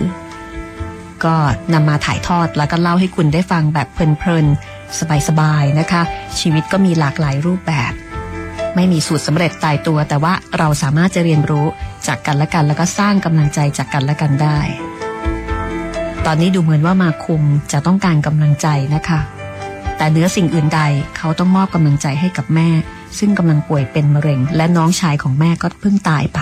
[1.25, 1.37] ก็
[1.75, 6.03] นำมาถ่ายทอดแล้วก็เล่าให้คุณได้ฟังแบบเพลินๆ สบายๆนะคะ
[6.41, 7.93] ชีวิตก็มีหลากหลายรูปแบบ
[8.75, 11.67] ไม่มีสูตรสำเร็จตายตัว แต่ว่าเราสามารถจะเรียนรู้
[12.07, 14.59] จากกันและกัน แล้วก็สร้างกำลังใจจากกันและกันได้
[16.27, 19.21] ตอนนี้ดูเหมือนว่ามาคุมจะต้องการกำลังใจนะคะ
[19.97, 20.81] แต่เนื้อสิ่งอื่นใด
[21.17, 22.69] เขาต้องมอบกำลังใจให้กับแม่
[23.19, 26.41] ซึ่งกำลังป่วยเป็นมะเร็ง และน้องชายของแม่ก็เพิ่งตายไป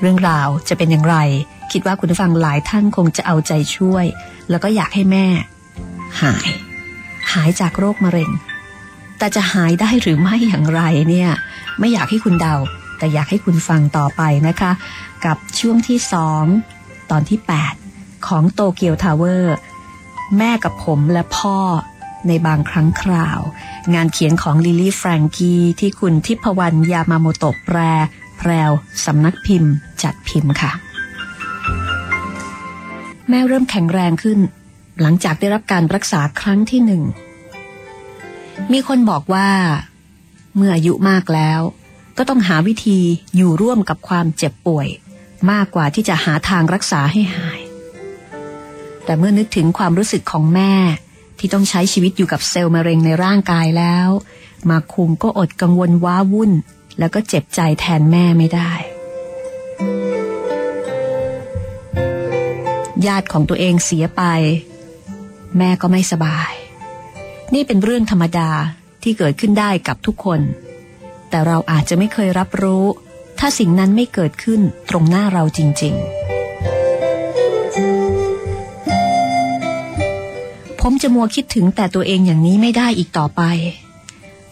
[0.00, 1.16] เรื่องราวจะเป็นอย่างไร
[1.72, 4.04] คิดว่าคุณผู้ฟังหลายท่านคงจะเอาใจช่วย
[4.50, 5.26] แล้วก็อยากให้แม่
[6.22, 6.48] หาย
[7.32, 8.30] หายจากโรคมะเร็ง
[9.18, 11.30] แต่จะหายได้หรือไม่อย่างไรเนี่ย
[11.78, 12.56] ไม่อยากให้คุณเดา
[12.98, 14.72] แต่อยากให้คุณฟังต่อไปนะคะ
[15.24, 16.44] กับช่วงที่สอง
[17.10, 17.38] ตอนที่
[17.82, 19.56] 8 ของโตเกียวทาวเวอร์
[20.38, 21.58] แม่กับผมและพ่อ
[22.28, 23.40] ในบางครั้งคราว
[23.94, 27.78] งานเขียนของลิลี่แฟรงกี้ที่คุณทิพวรรณยามาโมโตะแปล
[28.38, 28.70] แพรว
[29.04, 30.72] สำนักพิมพ์ จัดพิมพ์ค่ะ
[33.28, 34.38] แม่เริ่มแข็งแรงขึ้น
[35.00, 37.02] หลังจากได้รับการรักษาครั้งที่หนึ่ง
[38.72, 39.48] มีคนบอกว่า
[40.56, 41.60] เมื่ออายุมากแล้ว
[42.18, 43.00] ก็ต้องหาวิธี
[43.36, 44.88] อยู่ร่วมกับความเจ็บป่วย
[45.50, 47.60] มากกว่าที่จะหาทางรักษาให้หาย
[49.04, 50.72] แต่เมื่อนึกถึงความรู้สึกของแม่
[51.38, 54.08] ที่ต้องใช้ชีวิตอยู่กับเซลล์มะเร็งในร่างกายแล้ว
[54.70, 56.52] มาคุมก็อดกังวลว้าวุ่น
[56.98, 58.72] แล้วก็เจ็บใจแทนแม่ไม่ได้
[63.06, 64.22] ญาติของตัวเองเสียไป
[65.58, 66.52] แม่ก็ไม่สบาย
[67.54, 68.50] นี่เป็นเรื่องธรรมดา
[69.02, 70.40] ที่เกิดขึ้นได้กับทุกคน
[71.30, 72.84] แต่เราอาจจะไม่เคยรับรู้
[73.38, 76.02] ถ้าสิ่งนั้นไม่เกิดขึ้นตรงหน้าเราจริง ๆ
[80.80, 83.42] ผมจะมัวคิดถึงแต่ตัวเองอย่างนี้ไม่ได้อีกต่อไป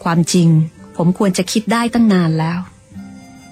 [0.04, 0.48] ความจริง
[0.96, 2.58] ผมควรจะคิดได้ตั้งนานแล้ว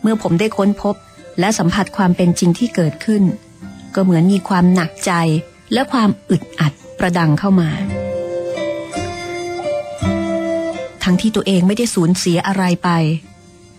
[0.03, 0.95] เมื่อผมได้ค้นพบ
[1.41, 3.23] และสัมผัสความเป็นจริงที่เกิดขึ้น
[3.95, 5.13] ก็เหมือนมีความหนักใจ
[5.73, 7.71] และความอึดอัดประดังเข้ามา
[11.05, 12.91] ทั้งที่ตัวเองไม่ได้สูญเสียอะไรไป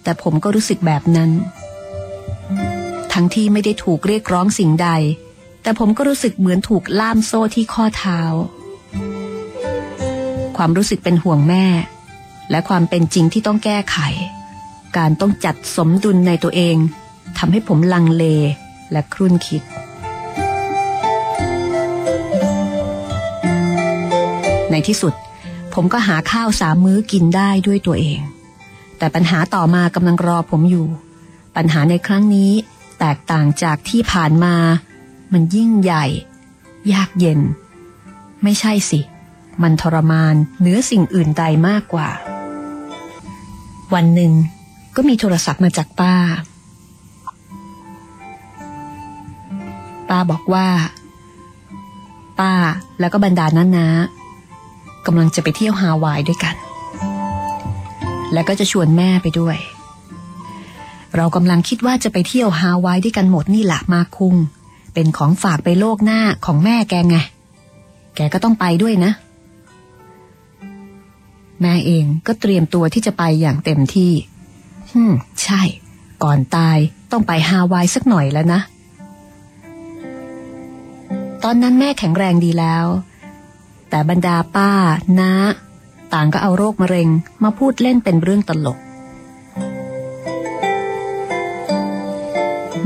[0.03, 1.31] แต่ผมก็รู้สึกแบบนั้น
[3.13, 4.89] ทั้งที่ไม่ได้ถูกเรียกร้องสิ่งใด
[5.63, 8.21] แต่ผมก็รู้สึกเหมือนถูกล่ามโซ่ที่ข้อเท้า
[10.57, 11.65] ความรู้สึกเป็นห่วงแม่
[12.51, 13.97] และความเป็นจริงที่ต้องแก้ไข
[14.97, 16.77] การต้องจัดสมดุลในตัวเอง
[17.37, 18.23] ทำให้ผมลังเล
[18.91, 19.63] และครุ่นคิด
[24.71, 25.13] ในที่สุด
[25.75, 28.19] ผมก็หาข้าวสามมื้อกินได้ด้วยตัวเอง
[28.97, 30.87] แต่ปัญหาต่อมากำลังรอผมอยู่
[31.55, 32.51] ปัญหาในครั้งนี้
[32.99, 34.55] แตกต่างจากที่ผ่านมา
[35.33, 36.05] มันยิ่งใหญ่
[36.93, 37.39] ยากเย็น
[38.43, 38.99] ไม่ใช่สิ
[39.61, 42.09] มันทรมานเหนือสิ่งอื่นใดมากกว่า
[43.93, 44.33] วันหนึ่ง
[44.95, 46.15] ก็มีโทรศัพท์มาจากป้า
[50.09, 50.67] ป้าบอกว่า
[52.39, 52.53] ป้า
[52.99, 53.89] แล้วก็บรรดาน้านะ
[55.07, 56.55] กำลังจะไปเที่ยวฮาวายด้วยกัน
[58.33, 59.57] แล้วก็จะชวนแม่ไปด้วย
[61.15, 64.35] เรากำลังคิดว่าจะไปเที่ยวฮาวายด้วยกันหมดนี่แหละมาคุง
[64.93, 67.17] เป็นของฝากไปโลกหน้าของแม่แกไง
[68.15, 69.11] แกก็ต้องไปด้วยนะ
[71.61, 74.11] แม่เองก็เตรียมตัวที่จะไปอย่างเต็มที่
[74.91, 75.13] ฮึม
[75.43, 75.61] ใช่
[76.23, 76.77] ก่อนตาย
[77.11, 78.61] ต้องไปฮาวายสักหน่อยแล้วนะ
[81.43, 82.85] ตอนนั้นแม่แข็งแรงดีแล้ว
[83.95, 84.71] แต่บรรดาป้า
[85.19, 85.31] น้า
[86.13, 87.09] ต่างก็เอาโรคมะเร็ง
[87.43, 88.77] มาพูดเล่นเป็นเรื่องตลก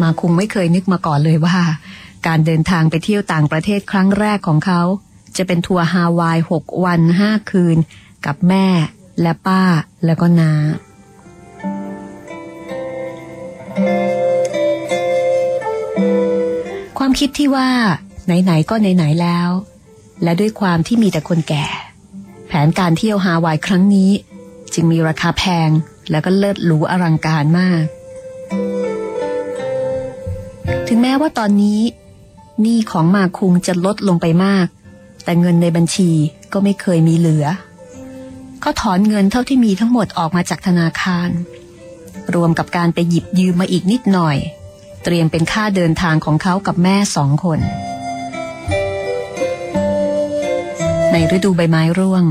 [0.02, 1.58] มาคงไม่เคยนึกมาก่อนเลยว่า
[2.28, 4.82] การเดินทางไปเที่ยวต่างประเทศครั้งแรกของเขา
[5.38, 7.78] จะเป็นทัวร์ฮาวายหกวันห้าคืน
[8.26, 8.65] กับแม่
[9.22, 9.63] และป้า
[10.06, 10.52] แล้วก็น้า
[16.98, 17.69] ความคิดที่ว่า
[18.26, 19.50] ไหน ๆ ก็ไหน ๆ แล้ว
[20.23, 21.65] และด้วยความที่มีแต่คนแก่
[22.47, 24.12] แผนการเที่ยวฮาวายครั้งนี้
[24.73, 25.69] จึงมีราคาแพง
[26.10, 27.84] แล้วก็เลิศหรูอลังการมาก
[30.88, 31.82] ถึงแม้ว่าตอนนี้
[32.62, 34.67] หนี้ของมาคุงจะลดลงไปมาก
[35.23, 36.12] แต่เงินในบัญชี
[36.53, 37.45] ก็ไม่เคยมีเหลือ
[38.62, 41.29] เขาถอนเงินเท่าที่มีทั้งหมดออกมาจากธนาคาร
[42.36, 44.38] รวมกับการไปหยิบยืมมาอีกนิดหน่อย
[45.03, 47.60] เตรียมเป็นค่าเดินทางของเขากับแม่สองคน
[51.12, 52.24] ในฤดูใบไม้ร่วง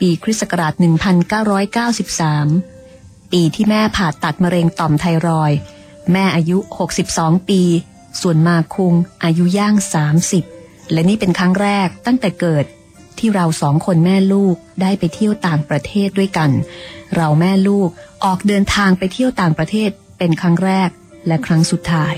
[0.00, 0.72] ปีคริสต์ศักราช
[2.42, 5.52] 1993 ปีที่แม่ผ่าตัดมะเร็งต่อมไทรอย
[6.12, 6.58] แม่อายุ
[7.02, 7.62] 62 ปี
[8.20, 8.94] ส่วนมาคุง
[9.24, 9.74] อายุย่าง
[10.34, 12.64] 30 และนี่เป็นครั้งแรกตั้งแต่เกิด
[13.18, 16.50] ที่เราสองคนแม่ลูกได้ไปเที่ยวต่างประเทศด้วยกัน
[17.14, 17.88] เราแม่ลูก
[18.24, 20.90] ออกเดินทางไปเที่ยวต่างประเทศเป็นครั้งแรก
[21.26, 22.14] และครั้งสุดท้าย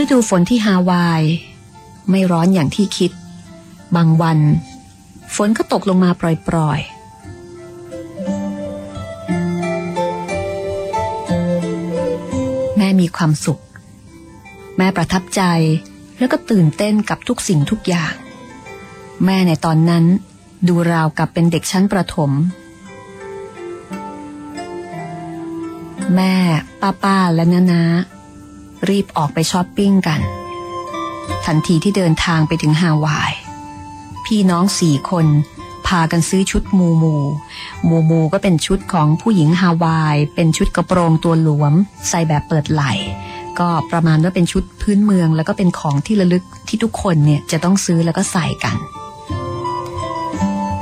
[0.00, 1.22] ฤดูฝนที่ฮาวาย
[2.10, 3.12] ไม่ร้อนอย่างที่คิด
[3.96, 4.38] บางวัน
[5.34, 6.22] ฝนก็ตกลงมาป
[6.56, 6.86] ล่อยๆ
[12.76, 13.62] แม่มีความสุข
[14.76, 15.42] แม่ประทับใจ
[16.18, 18.14] แล้วก็ตื่นเต้นกับทุกสิ่งทุกอย่าง
[19.24, 20.04] แม่ในตอนนั้น
[20.68, 22.30] ดูราวกับเป็นเด็กชั้นประถม
[26.14, 26.34] แม่
[26.80, 27.82] ป้าป้าและน้านา
[28.88, 30.20] รีบออกไปช้อปปิ้งกัน
[31.44, 33.32] ทันทีที่เดินทางไปถึงฮาวาย
[34.24, 35.26] พี่น้องสี่คน
[35.86, 37.16] พากันซื้อชุดมูมู
[37.88, 41.72] มูมูก็เป็นชุดของผู้หญิงฮาวาย เป็นชุดกระโปรงตัวหลวม
[42.08, 42.92] ใส่แบบเปิดไหล่
[43.58, 48.76] ก็ประมาณว่าเป็นชุดพื้นเมือง แล้วก็เป็นของที่ระลึกที่ทุกคนเนี่ยจะต้องซื้อแล้วก็ใส่กัน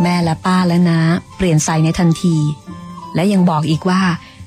[0.03, 0.99] แม่และป้าและน้า
[1.37, 2.37] เปลี่ยนใส่ในทันที
[3.15, 4.03] และยังบอกอีกว่า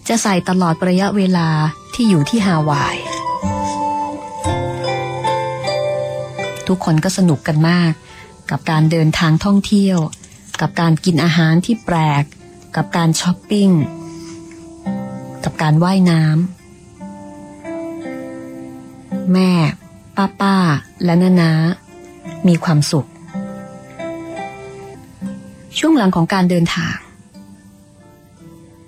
[0.07, 1.47] จะใส่ตลอดระยะเวลา
[1.93, 2.95] ที่อยู่ที่ฮาวาย
[6.67, 7.91] ทุกคนก็สนุกกันมาก
[8.51, 9.97] กับการเดินทางท่องเที่ยว
[10.61, 12.23] กับการกินอาหารที่แปลก
[12.75, 13.69] กับการช้อปปิ้ง
[15.43, 19.51] กับการว่ายน้ำแม่
[20.15, 20.55] ป้าป้า
[21.03, 21.51] และน้านา
[22.47, 23.07] มีความสุข
[25.77, 26.95] ช่วงหลังของการเดินทาง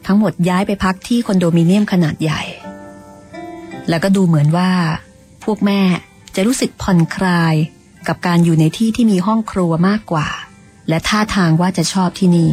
[0.05, 2.41] ทั้งหมดย้ายไปพักที่คอนโดมิเนียมขนาดใหญ่
[3.89, 4.69] แล้วก็ดูเหมือนว่า
[5.43, 5.81] พวกแม่
[6.35, 7.55] จะรู้สึกผ่อนคลาย
[8.07, 10.27] กับการอยู่ในที่ที่มีห้องครัวมากกว่า
[10.89, 12.51] และท่าทางว่าจะชอบที่นี่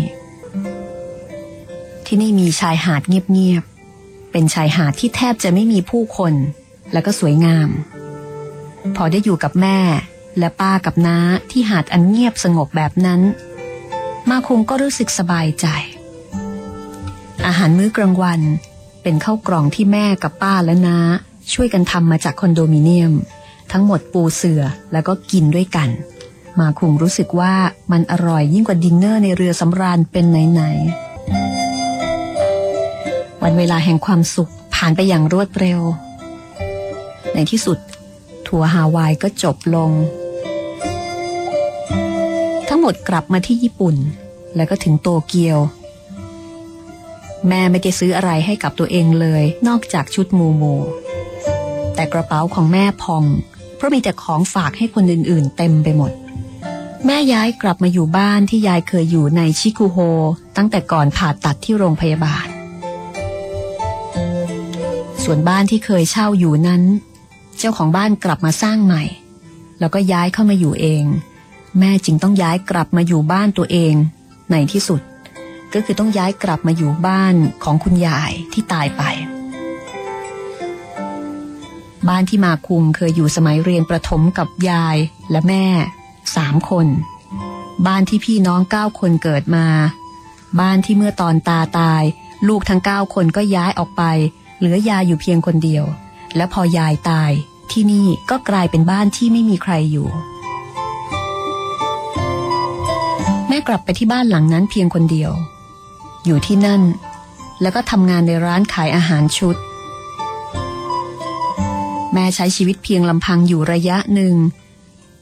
[2.07, 6.35] ที่นี่มีชายหาดเงียบๆ เป็นชายหาดที่แทบจะไม่มีผู้คน
[6.92, 7.68] และก็สวยงาม
[8.97, 9.79] พอได้อยู่กับแม่
[10.38, 11.18] และป้ากับน้า
[11.51, 13.21] ที่หาดอันเงียบสงบแบบนั้น
[14.29, 15.66] มาคงก็รู้สึกสบายใจ
[17.47, 18.40] อาหารมื้อกลางวัน
[19.03, 20.99] เป็นข้าวกล่องที่แม่กับป้าและน้า
[21.53, 23.12] ช่วยกันทำมาจากคอนโดมิเนียม
[23.72, 25.88] ทั้งหมดปูเสือแล้วก็กินด้วยกัน
[26.61, 27.54] มาคงรู้สึกว่า
[27.92, 35.80] มันอร่อยยิ่งกว่าดินเนอร์ในเรือสำราญเป็นไหนๆวันเวลาแห่งความสุขผ่านไปอย่างรวดเร็ว
[37.35, 37.78] ในที่สุด
[38.46, 39.90] ทัวร์ฮาวายก็จบลง
[42.68, 43.96] ทั้งหมดกลับมาที่ญี่ปุ่น
[44.56, 45.58] แล้วก็ถึงโตเกียว
[47.48, 50.74] แม่ไม่ได้ซื้ออะไรให้กับตัวเองเลย นอกจากชุดมูมู
[51.94, 53.24] แต่กระเป๋าของแม่พอง
[53.83, 56.12] ราะมีแต่ของฝากให้คนอื่นๆ เต็มไปหมด
[57.07, 59.99] แม่ย้ายกลับมาอยู่บ้านที่ยายเคยอยู่ในชิคุโฮ
[60.57, 62.47] ตั้งแต่ก่อนผ่าตัดที่โรงพยาบาล
[65.25, 66.83] ส่วนบ้านที่เคยเช่าอยู่นั้น
[67.59, 69.03] เจ้าของบ้านกลับมาสร้างใหม่
[69.81, 71.05] แล้วก็ย้ายเข้ามาอยู่เอง
[71.79, 73.95] แม่จึงต้องย้ายกลับมาอยู่บ้านตัวเอง
[74.51, 75.01] ในที่สุด
[75.75, 79.03] ก็คือต้องย้ายกลับมาอยู่บ้านของคุณยายที่ตายไป
[82.09, 84.97] บ้านที่มาคุงเคยอยู่สมัยเรียนประถมกับยาย
[85.31, 85.67] และแม่
[86.37, 86.87] สามคน
[87.87, 89.67] บ้านที่พี่น้องเก้าคนเกิดมา
[90.61, 92.03] บ้านที่เมื่อตอนตาตาย
[92.49, 94.03] ลูกทั้งเก้าคนก็ย้ายออกไป
[94.59, 95.85] เหลือยายอยู่เพียงคนเดียว
[96.37, 97.31] และพอยายตาย
[97.73, 100.09] ที่นี่ก็กลายเป็นบ้านที่ไม่มีใครอยู่
[103.49, 105.33] แม่กลับไปที่บ้านหลังนั้นเพียงคนเดียว
[106.27, 106.83] อยู่ที่นั่น
[107.61, 109.57] แล้วก็ทำงานในร้านขายอาหารชุด
[112.14, 114.35] แม่ใช้ชีวิตเพียงลำพังอยู่ระยะหนึ่ง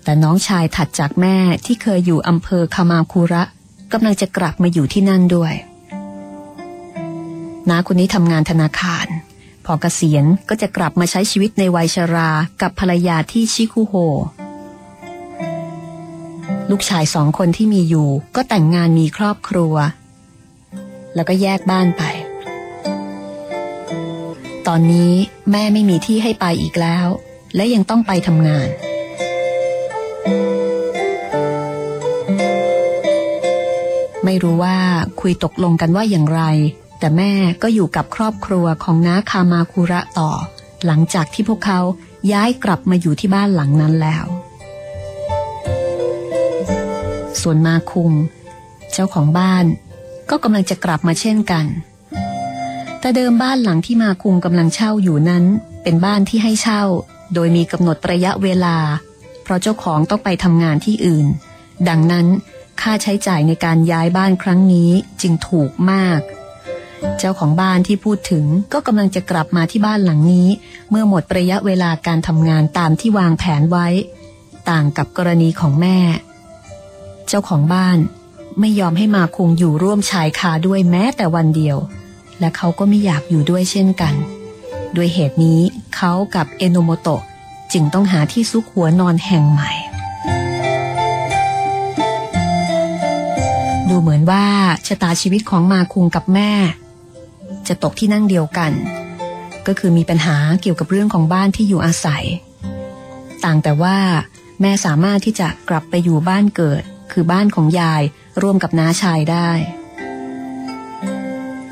[0.04, 3.42] แต่น้องชายถัดจากแม่ที่เคยอยู่อำเภอคามาคุระ
[3.92, 5.54] กำลังจะกลับมาอยู่ที่นั่นด้วย
[7.68, 9.06] น้าคนนี้ทำงานธนาคาร
[9.64, 12.30] พอเกษียณก็จะกลับมาใช้ชีวิตในวัยชรา
[12.62, 13.94] กับภรรยาที่ชิคุโฮ
[16.70, 19.74] ลูกชายสองคนที่มีอยู่ก็แต่งงานมีครอบครัว
[21.14, 22.02] แล้วก็แยกบ้านไป
[24.72, 25.12] ตอนนี้
[25.50, 27.06] แม่ไม่มีที่ให้ไปอีกแล้ว
[27.54, 28.68] และยังต้องไปทำงาน
[34.24, 34.76] ไม่รู้ว่า
[35.20, 36.42] คุยตกลงกันว่าอย่างไร
[36.98, 40.30] แต่แม่ก็อยู่กับครอบครัวของน้าคามาคุระต่อ
[40.86, 41.80] หลังจากที่พวกเขา
[42.32, 44.26] ย้ายกลับมาอยู่ที่บ้านหลังนั้นแล้ว
[47.40, 48.12] ส่วนมาคุง
[48.92, 49.64] เจ้าของบ้าน
[50.30, 51.66] ก็กำลังจะกลับมาเช่นกัน
[53.00, 55.44] แต่เดิมบ้านหลังที่มาคุงกำลังเช่าอยู่นั้น
[55.82, 56.82] เป็นบ้านที่ให้เช่า
[57.34, 58.76] โดยมีกำหนดระยะเวลา
[59.42, 61.26] เพราะเจ้าของต้องไปทำงานที่อื่น
[61.88, 62.26] ดังนั้น
[62.80, 66.20] ค่าใช้จ่ายในการย้ายบ้านครั้งนี้จึงถูกมาก
[67.18, 70.48] เจ้าของบ้านที่พูดถึงก็กำลังจะกลับมาที่บ้านหลังนี้
[70.90, 73.88] เมื่อหมดระยะเวลาการทำงานตามที่วางแผนไว้
[74.70, 75.98] ต่างกับกรณีของแม่
[77.28, 77.98] เจ้าของบ้าน
[78.60, 81.76] ไม่ยอมให้มาคงอยู่ร่วมชายคาด้วยแม้แต่วันเดียว
[82.40, 84.14] และเขาก็ไม่อยากอยู่ด้วยเช่นกัน
[84.96, 85.60] ด้วยเหตุนี้
[85.96, 87.22] เขากับเอโนโมโตะ
[87.72, 89.70] จึงต้องหาที่ซุกหัวนอนแห่งใหม่
[93.88, 94.44] ดูเหมือนว่า
[94.86, 96.52] ชะตาชีวิตของมาคุงกับแม่
[97.68, 98.72] จะตกที่นั่งเดียวกัน
[99.66, 102.24] ก็คือมีปัญหาเกี่ยวกับเรื่องของบ้านที่อยู่อาศัย
[103.44, 103.98] ต่างแต่ว่า
[104.60, 108.02] แม่สามารถที่จะกลับไปอยู่บ้านเกิด คือบ้านของยาย
[108.42, 109.50] ร่วมกับน้าชายได้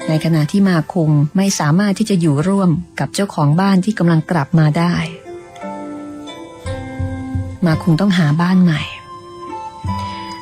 [0.09, 4.95] ในขณะที่มาคงไม่สามารถที่จะอยู่ร่วมกับเจ้าของบ้านที่กำลังกลับมาได้
[7.67, 8.83] มาคงต้องหาบ้านใหม่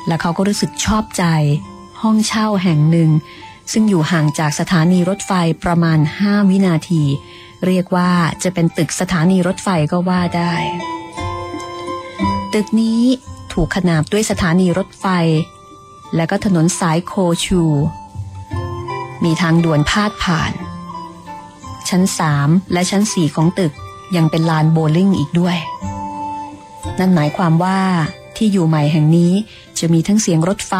[0.07, 1.23] และเขาก็รู้สึกชอบใจ
[2.01, 3.09] ห้องเช่าแห่งหนึ่ง
[3.71, 5.31] ซึ่งอยู่ห่างจากสถานีรถไฟ
[5.63, 7.03] ประมาณ 5 วินาที
[7.65, 8.11] เรียกว่า
[8.43, 10.53] จะเป็นตึกสถานีรถไฟก็ว่าได้
[12.53, 13.03] ตึกนี้
[13.53, 15.05] ถูกขนาบด้วยสถานีรถไฟ
[16.15, 17.13] และก็ถนนสายโค
[17.45, 17.63] ชู
[19.23, 20.53] มีทางด่วนพาดผ่าน
[21.89, 23.73] ชั้นสามและชั้นสี่ของตึก
[24.15, 25.57] ยังเป็นลานโบลิ่งอีกด้วย
[26.99, 27.79] นั่นหมายความว่า
[28.35, 29.33] ที่อยู่ใหม่แห่งนี้
[29.79, 30.73] จะมีทั้งเสียงรถไฟ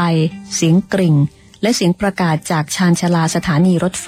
[0.56, 1.15] เสียงกริ่ง
[1.62, 4.08] และเสียงประกาศจากชานชาลาสถานีรถไฟ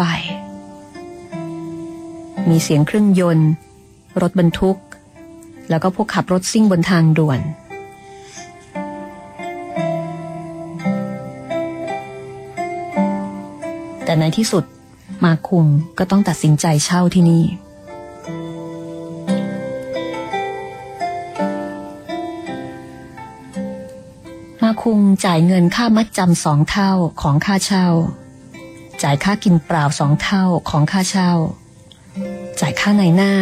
[2.49, 3.49] มีเสียงเครื่องยนต์
[4.21, 4.77] รถบรรทุก
[5.69, 7.39] แล้วก็พวกขับรถซิ่งบนทางด่วน
[14.09, 14.63] แต่ในที่สุด
[15.23, 15.65] มาคุง
[15.97, 17.43] ก็ต้องตัดสินใจเช่าที่นี่
[24.63, 26.91] มาคุงจ่ายเงินค่ามัดจำสองเท่า
[27.21, 27.87] ของค่าเช่า
[29.03, 31.31] จ่ายค่ากินเปล่าสองเท่าของค่าเช่า
[32.59, 33.33] จ่ายค่าในหน้า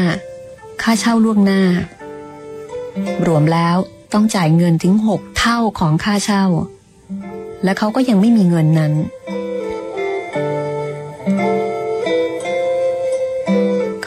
[0.82, 1.62] ค่าเช่าล่วงหน้า
[3.28, 3.78] รวมแล้ว
[4.14, 6.46] ต้องจ่ายเงินถึงหกเท่าของค่าเช่า
[7.64, 8.94] และเขาก็ยังไม่มีเงินนั้น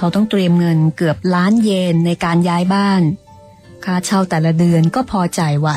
[0.03, 3.03] เขาต้องเตรียมเงินเกือบล้านเยนในการย้ายบ้าน
[3.85, 5.69] ค่าเช่าแต่ละเดือนก็พอจ่ายไหว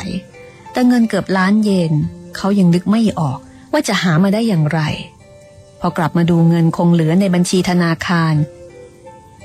[0.72, 1.92] แต่เงินเกือบล้านเยน
[2.36, 3.38] เขายังนึกไม่ออก
[3.72, 4.80] ว่าจะหามาได้อย่างไร
[5.80, 8.34] พอกลับมาดูเงินคงเหลือในบัญชีธนาคาร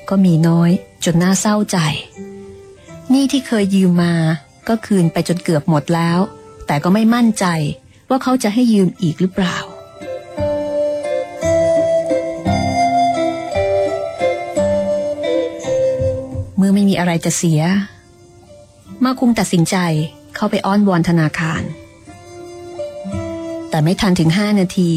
[0.10, 0.72] ก็มีน้อย
[1.04, 1.78] จนน่าเศร้าใจ
[3.10, 4.14] หนี่ที่เคยยืมมา
[4.68, 6.20] ก็คืนไปจนเกือบหมดแล้ว
[6.68, 7.46] แต่ก็ไม่มั่นใจ
[8.10, 9.58] ว่าเขาจะให้ยืมอีกหรือเปล่า
[17.00, 17.62] อะไรจะเสีย
[19.04, 19.78] มาคุงตัดสินใจ
[20.36, 21.62] เข้าไปอ้อนวอนธนาคาร
[23.70, 24.92] แต่ไม่ทันถึงห้านาที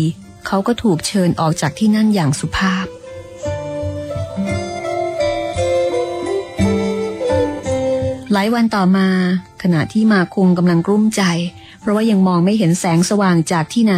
[0.47, 2.87] เขาก็ถูกเชิญออกจากที่นั่นอย่างสุภาพ
[8.33, 9.09] หลายวันต่อมา
[9.63, 11.23] ขณะที่มาคุงกำลังกลุ้มใจ
[11.81, 13.97] เพราะว่ายังมองไม่เห็นแสงสว่างจากที่ไหน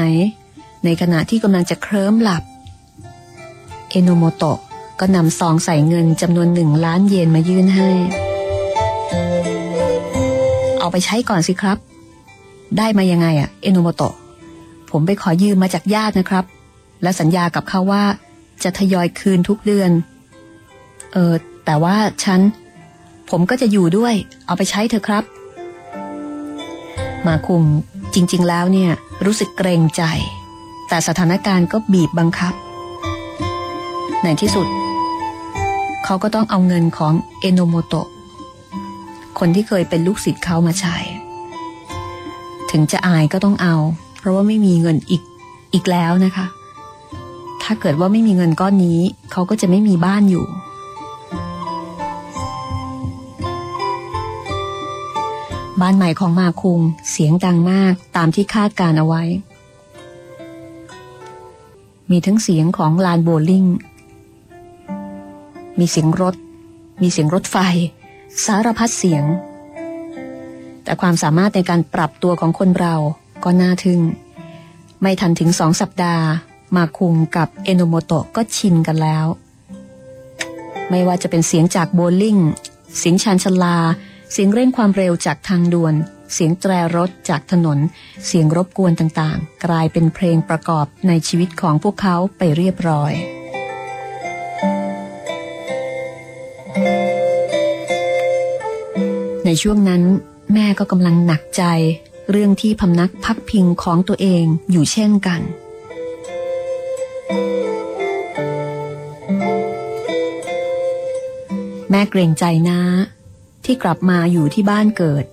[0.85, 2.43] ในขณะที่กำลังจะเคลิ้มหลับ
[3.91, 4.61] เอโนโมโตะ
[5.01, 7.88] ก็นำซองใส่เงินจำนวนหนึ่งล้านเยนมายื่นให้
[10.78, 11.78] เอาไปใช้ก่อนสิครับ
[12.78, 14.14] ได้มายังไงอะเอโนโมโตะ
[14.90, 16.45] ผมไปขอยืมมาจากญาตินะครับ
[17.03, 18.05] และสัญญากับเขาว่า
[18.64, 19.90] จะทยอยคืนทุกเดือน
[21.12, 21.34] เออ
[21.64, 22.40] แต่ว่าฉัน
[23.30, 24.14] ผมก็จะอยู่ด้วย
[24.47, 25.24] เอาไปใช้เถอะครับ
[27.26, 27.62] มาคุม
[28.14, 28.90] จริง ๆ แล้วเนี่ย
[29.24, 30.03] รู้สึกเกรงใจ
[30.88, 32.55] แต่สถานการณ์ก็บีบบังคับ
[34.22, 34.66] ในที่สุด
[36.05, 38.09] เขาก็ต้องเอาเงินของเอโนโมโตะ
[39.39, 40.97] คนที่เคยเป็นลูกศิษย์เขามาใช้
[42.71, 43.77] ถึงจะอายก็ต้องเอา
[44.19, 45.23] เพราะว่าไม่มีเงินอีก
[45.73, 46.47] อีกแล้วนะคะ
[47.63, 49.01] ถ้าเกิดว่าไม่มีเงินก้อนนี้
[49.33, 50.47] เขาก็จะไม่มีบ้านอยู่
[55.81, 56.81] บ้านใหม่ของมาคุง
[57.11, 59.23] เสียงดังมากตามที่คาดการเอาไว้
[62.11, 63.65] มีทั้งเสียงของลานโบลิ่ง
[65.79, 66.35] มีเสียงรถ
[67.03, 67.57] มีเสียงรถไฟ
[68.45, 69.25] สารพัดเสียง
[70.85, 72.95] แต่ความสามารถในการปรับตัวของคนเรา
[73.45, 74.01] ก็น่าทึ่ง
[75.03, 76.25] ไม่ทันถึงสองสัปดาห์
[76.77, 79.27] มาคุงกับเอโนโมโตะก็ชินกันแล้ว
[80.91, 82.39] ไม่ว่าจะเป็นเสียงจากโบลิ่ง
[82.99, 83.77] เสียงชานชลา
[84.33, 85.95] เสียงเร่งความเร็วจากทางด่วน
[86.33, 87.79] เสียงแตรรถจากถนน
[88.27, 93.12] เสียงรบกวนต่างๆ กลายเป็นเพลงประกอบในชีวิตของพวกเขาไปเรียบร้อย
[99.63, 100.03] ช่วงนั้น
[100.53, 101.65] แม่ก็กำลังหนักใจ
[102.31, 105.41] เรื่องที่พำนักพักพิงของตัวเองอยู่เช่นกัน
[111.91, 112.81] แม่เกรงใจนะ
[113.65, 115.25] ที่กลับมาอยู่ที่บ้านเกิด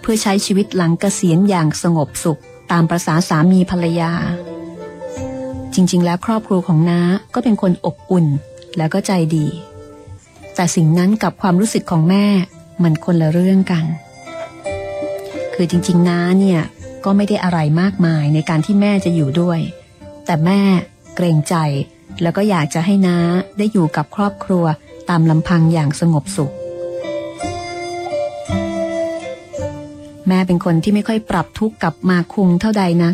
[0.00, 4.12] เพื่อใช้ชีวิตหลังเกษียณอย่างสงบสุขตามประษาสามีภรรยา
[5.74, 7.00] จริง ๆ แล้วครอบครัวของน้า
[7.34, 8.26] ก็เป็นคนอบอุ่น
[8.76, 9.46] แล้วก็ใจดี
[10.54, 12.26] แต่สิ่งนั้นกับความรู้สึกของแม่
[12.82, 13.84] มันคนละเรื่องกัน
[15.54, 16.60] คือจริงๆน้าเนี่ย
[17.04, 19.60] ก็ไม่ได้อะไรมากมายในการที่แม่จะอยู่ด้วย
[20.26, 20.60] แต่แม่
[21.16, 21.54] เกรงใจ
[22.22, 23.18] แล้วก็อยากจะให้น้า
[23.58, 24.64] ได้อยู่กับครอบครัว
[25.08, 26.52] ตามลำพังอย่างสงบสุข
[30.28, 33.10] แม่เป็นคนที่ไม่ค่อยปรับทุกข์กับมาคุงเท่าใดนะ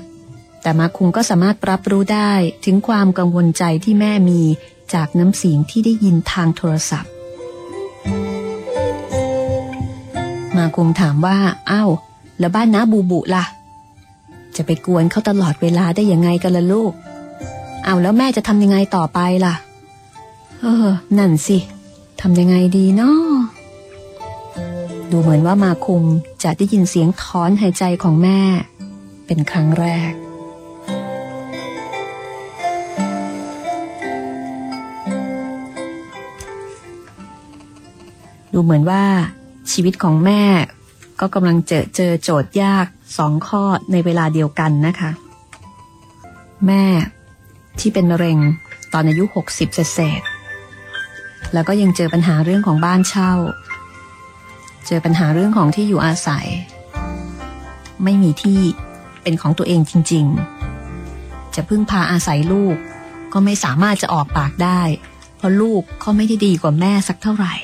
[0.62, 2.32] แต่มาคุงก็สามารถปรับรู้ได้
[2.64, 4.42] ถึงความกังวลใจที่แม่มี
[4.94, 7.13] จากน้ำเสียงที่ได้ยินทางโทรศัพท์
[10.56, 11.36] มาคุงถามว่า
[11.70, 11.90] อ้าว
[12.38, 13.44] แล้วบ้านน้าบูบุล่ะ
[14.56, 16.92] จะไปกวนเขาตลอดเวลาได้ยังไงกันล่ะลูก
[17.84, 19.54] เอาแล้วแม่จะทำยังไงต่อไปล่ะ
[20.60, 20.88] เออ
[21.18, 21.58] นั่นสิ
[22.20, 23.34] ทำยังไงดีเนาะ
[25.10, 26.04] ดูเหมือนว่ามาคุม
[26.42, 28.38] จะได้ยินเสียงถอนหายใจของแม่
[29.26, 30.12] เป็นครั้งแรก
[38.52, 39.04] ดูเหมือนว่า
[39.72, 40.42] ชีวิตของแม่
[41.20, 42.86] ก็กำลังเจอเจอโจทย์ยาก
[43.18, 43.62] สองข้อ
[43.92, 45.10] ในเวลาเดียวกันนะคะ
[46.66, 46.84] แม่
[47.80, 48.38] ที่เป็นมะเร็ง
[48.92, 50.22] ตอนอายุ 60 เศษ
[51.52, 53.32] แล้วก็ยังเจอปัญหาเรื่องของบ้านเช่า
[54.86, 56.46] เจอปัญหาเรื่องของที่อยู่อาศัย
[58.04, 58.60] ไม่มีที่
[59.22, 60.26] เป็นของตัวเองจริง
[60.90, 62.76] ๆ จะพึ่งพาอาศัยลูก
[63.32, 64.80] ก็ไม่สามารถจะออกปากได้
[65.36, 67.54] เพราะลูกเขาไม่ได้ดีกว่าแม่สักเท่าไหร่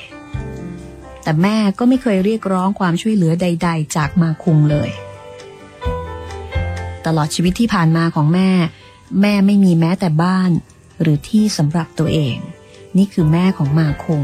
[1.23, 4.89] แต่แม่ก็ไม่เคยเรียกร้องความช่วยเหลือใด ๆ จากมาคุงเลย
[7.05, 8.49] ตลอดชีวิตที่ผ่านมาของแม่
[9.21, 10.51] แม่ไม่มีแม้แต่บ้าน
[11.01, 12.37] หรือที่สำหรับตัวเอง
[12.97, 14.23] นี่คือแม่ของมาคุง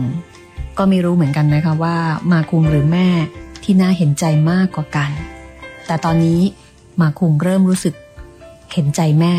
[0.78, 1.98] ก็ไม่รู้เหมือนกันนะคะว่า
[2.32, 3.08] มาคุงหรือแม่
[3.64, 5.12] ที่น่าเห็นใจมากกว่ากัน
[5.86, 6.42] แต่ตอนนี้
[7.02, 7.96] มาคุงเริ่มรู้สึก
[8.74, 9.36] เห็นใจแม่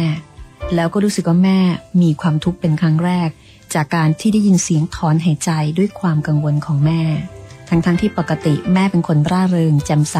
[0.74, 1.58] แล้วก็รู้สึกว่าแม่
[2.02, 3.28] มีความทุกข์เป็นครั้งแรก
[3.74, 7.02] จากการที่ได้ยินเสียงถอนหายใจด้วยความกังวลของแม่
[7.68, 10.16] ทั้งๆทที่ปกติแม่เป็นคนร่าเริงแจ่มใส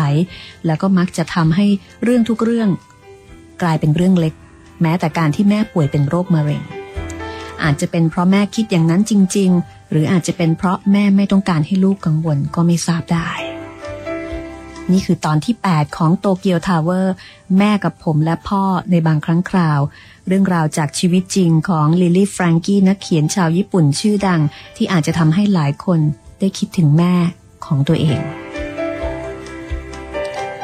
[0.66, 1.66] แล้วก็มักจะทำให้
[2.03, 2.68] เรื่องทุกเรื่อง
[3.62, 4.34] กลายเป็นเรื่องเล็ก
[4.82, 6.62] แม้แต่การที่แม่ป่วยเป็นโรคมะเร็ง
[7.62, 13.30] อาจจะเป็นเพราะแม่คิดอย่างนั้นจริง ๆ หรืออาจจะเป็นเพราะแม่ไม่ต้องการให้ลูกกังวลก็ไม่ทราบได้
[14.92, 17.14] นี่คือตอนที่ 8 ของโตเกียวทาวเวอร์
[17.59, 19.80] แม่กับผมและพ่อในบางครั้งคราว
[20.28, 24.40] เรื่องราวจากชีวิตจริงของลิลลี่แฟรงกี้นักเขียนชาวญี่ปุ่นชื่อดัง
[24.76, 26.01] ที่อาจจะทำให้หลายคน
[26.41, 27.14] ได้คิดถึงแม่
[27.64, 28.20] ของตัวเอง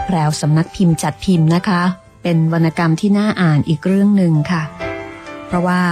[0.04, 1.82] แพรวสำนักพิมพ์จัดพิมพ์นะคะ
[2.22, 4.62] เป็นวรรณกรรมที่น่าอ่านอีกเรื่องหนึ่งค่ะ
[5.46, 5.82] เพราะว่า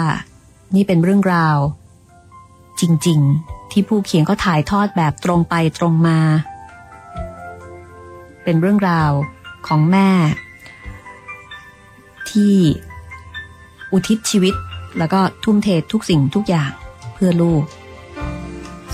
[0.75, 1.59] นี่เป็นเรื่องราว
[2.81, 6.19] จริงๆ ที่ผู้เขียนก็ถ่ายทอดแบบตรงไปตรงมา
[8.45, 9.11] เป็นเรื่องราว
[9.67, 10.11] ของแม่
[12.31, 12.55] ที่
[13.93, 14.55] อุทิศชีวิต
[14.99, 16.71] แล้วก็ทุ่มเททุกสิ่งทุกอย่าง
[17.15, 17.63] เพื่อลูก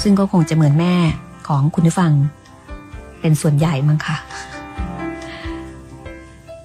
[0.02, 0.94] ซึ่งก็คงจะเหมือนแม่
[1.48, 2.12] ของคุณผู้ฟัง
[3.20, 4.16] เป็นส่วนใหญ่มั้งค่ะ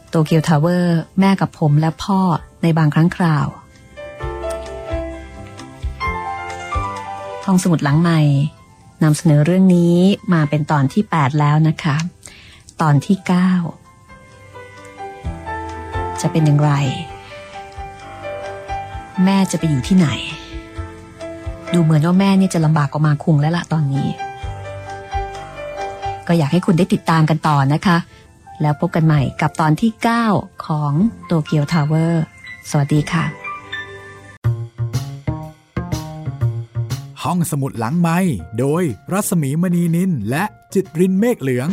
[0.09, 2.19] โตเกียวทาวเวอร์แม่กับผมและพ่อ
[2.61, 3.47] ในบางครั้งคราว
[7.45, 8.19] ห้องสมุดหลังใหม่
[9.03, 9.95] นำเสนอเรื่องนี้
[10.33, 11.95] มาเป็นตอนที่ 8 แล้วนะคะ
[12.81, 13.25] ตอนที่ 9
[16.21, 16.71] จะเป็นอย่างไร
[19.23, 20.07] แม่จะไปอยู่ที่ไหน
[21.73, 24.07] ดูเหมือนว่าแม่เนี่ยจะลำบากกว่ามาคุงแล้วล่ะตอนนี้
[26.27, 27.97] ก็อยากให้คุณได้ติดตามกันต่อนะคะ
[28.61, 29.91] แล้วพบกันใหม่กับตอนที่
[30.27, 30.93] 9 ของ
[31.25, 32.23] โตเกียวทาวเวอร์
[32.69, 33.23] สวัสดีค่ะ
[37.23, 38.17] ห้องสมุดหลังไม้
[38.59, 40.43] โดยรัสมีมณีนินและ
[40.73, 41.69] จิตรินเมฆเหลือง